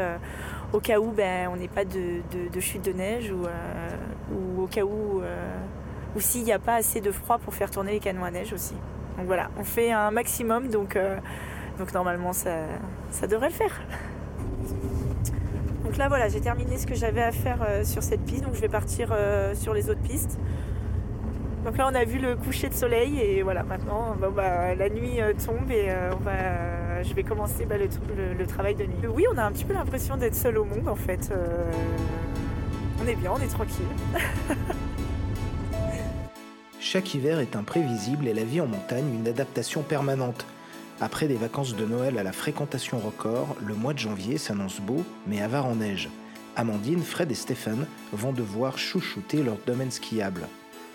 au 0.71 0.79
cas 0.79 0.99
où 0.99 1.11
ben, 1.11 1.49
on 1.51 1.55
n'ait 1.55 1.67
pas 1.67 1.83
de, 1.83 2.59
chute 2.59 2.85
de 2.85 2.91
neige 2.91 3.31
ou, 3.31 4.61
au 4.61 4.67
cas 4.67 4.83
où, 4.83 5.23
ou 6.15 6.19
s'il 6.19 6.43
n'y 6.43 6.53
a 6.53 6.59
pas 6.59 6.75
assez 6.75 7.01
de 7.01 7.11
froid 7.11 7.39
pour 7.39 7.55
faire 7.55 7.71
tourner 7.71 7.93
les 7.93 7.99
canons 7.99 8.23
à 8.23 8.29
neige 8.29 8.53
aussi. 8.53 8.75
Donc 9.17 9.25
voilà, 9.25 9.49
on 9.57 9.63
fait 9.63 9.91
un 9.91 10.11
maximum, 10.11 10.67
donc, 10.67 10.95
donc 11.77 11.93
normalement 11.93 12.33
ça, 12.33 12.51
ça 13.11 13.27
devrait 13.27 13.49
le 13.49 13.53
faire. 13.53 13.81
Donc 15.83 15.97
là 15.97 16.07
voilà, 16.07 16.29
j'ai 16.29 16.41
terminé 16.41 16.77
ce 16.77 16.87
que 16.87 16.95
j'avais 16.95 17.21
à 17.21 17.31
faire 17.31 17.57
euh, 17.67 17.83
sur 17.83 18.01
cette 18.03 18.21
piste, 18.21 18.43
donc 18.43 18.55
je 18.55 18.61
vais 18.61 18.69
partir 18.69 19.09
euh, 19.11 19.53
sur 19.55 19.73
les 19.73 19.89
autres 19.89 20.01
pistes. 20.01 20.39
Donc 21.65 21.77
là 21.77 21.87
on 21.91 21.95
a 21.95 22.05
vu 22.05 22.17
le 22.17 22.35
coucher 22.35 22.69
de 22.69 22.73
soleil 22.73 23.19
et 23.19 23.41
voilà 23.43 23.63
maintenant 23.63 24.15
bah, 24.35 24.73
la 24.73 24.89
nuit 24.89 25.21
euh, 25.21 25.33
tombe 25.33 25.69
et 25.69 25.89
je 27.03 27.13
vais 27.13 27.23
commencer 27.23 27.65
bah, 27.65 27.75
le, 27.77 27.87
le- 28.33 28.47
travail 28.47 28.73
de 28.75 28.83
nuit. 28.85 29.07
Oui 29.07 29.25
on 29.31 29.37
a 29.37 29.43
un 29.43 29.51
petit 29.51 29.65
peu 29.65 29.73
l'impression 29.73 30.17
d'être 30.17 30.35
seul 30.35 30.57
au 30.57 30.65
monde 30.65 30.87
en 30.87 30.95
fait. 30.95 31.31
On 33.03 33.07
est 33.07 33.15
bien, 33.15 33.31
on 33.35 33.41
est 33.41 33.47
tranquille. 33.47 33.85
Chaque 36.79 37.13
hiver 37.13 37.39
est 37.39 37.55
imprévisible 37.55 38.27
et 38.27 38.33
la 38.33 38.43
vie 38.43 38.59
en 38.61 38.67
montagne 38.67 39.13
une 39.13 39.27
adaptation 39.27 39.81
permanente. 39.81 40.45
Après 41.03 41.27
des 41.27 41.35
vacances 41.35 41.75
de 41.75 41.83
Noël 41.83 42.19
à 42.19 42.23
la 42.23 42.31
fréquentation 42.31 42.99
record, 42.99 43.55
le 43.59 43.73
mois 43.73 43.93
de 43.93 43.97
janvier 43.97 44.37
s'annonce 44.37 44.79
beau 44.79 45.03
mais 45.25 45.41
avare 45.41 45.65
en 45.65 45.77
neige. 45.77 46.09
Amandine, 46.55 47.01
Fred 47.01 47.31
et 47.31 47.35
Stéphane 47.35 47.87
vont 48.13 48.33
devoir 48.33 48.77
chouchouter 48.77 49.41
leur 49.41 49.57
domaine 49.65 49.89
skiable. 49.89 50.47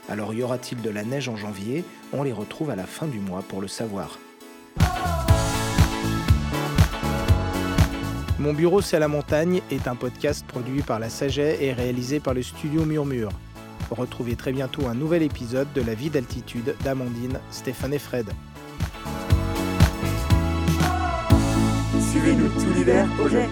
Alors 0.09 0.33
y 0.33 0.45
aura-t-il 0.45 0.81
de 0.81 0.91
la 0.91 1.03
neige 1.03 1.29
en 1.29 1.35
janvier? 1.35 1.85
On 2.13 2.23
les 2.23 2.33
retrouve 2.33 2.71
à 2.71 2.77
la 2.77 2.87
fin 2.87 3.09
du 3.09 3.19
mois 3.19 3.43
pour 3.49 3.61
le 3.61 3.67
savoir. 3.67 4.21
Mon 8.39 8.53
bureau 8.53 8.81
c'est 8.83 8.99
à 8.99 9.01
la 9.01 9.09
montagne 9.09 9.61
est 9.73 9.89
un 9.89 9.97
podcast 9.97 10.47
produit 10.47 10.83
par 10.83 11.01
la 11.01 11.11
Saget 11.11 11.65
et 11.65 11.73
réalisé 11.73 12.21
par 12.21 12.33
le 12.33 12.45
studio 12.45 12.85
Murmure. 12.85 13.33
Retrouvez 13.91 14.37
très 14.37 14.53
bientôt 14.53 14.87
un 14.87 14.95
nouvel 14.95 15.25
épisode 15.25 15.73
de 15.73 15.83
La 15.83 15.95
vie 15.95 16.11
d'altitude 16.11 16.77
d'Amandine, 16.85 17.41
Stéphane 17.51 17.95
et 17.95 17.99
Fred. 17.99 18.27
Suivez-nous 22.26 22.49
tout 22.49 22.75
l'hiver 22.75 23.06
au 23.25 23.28
jet. 23.28 23.49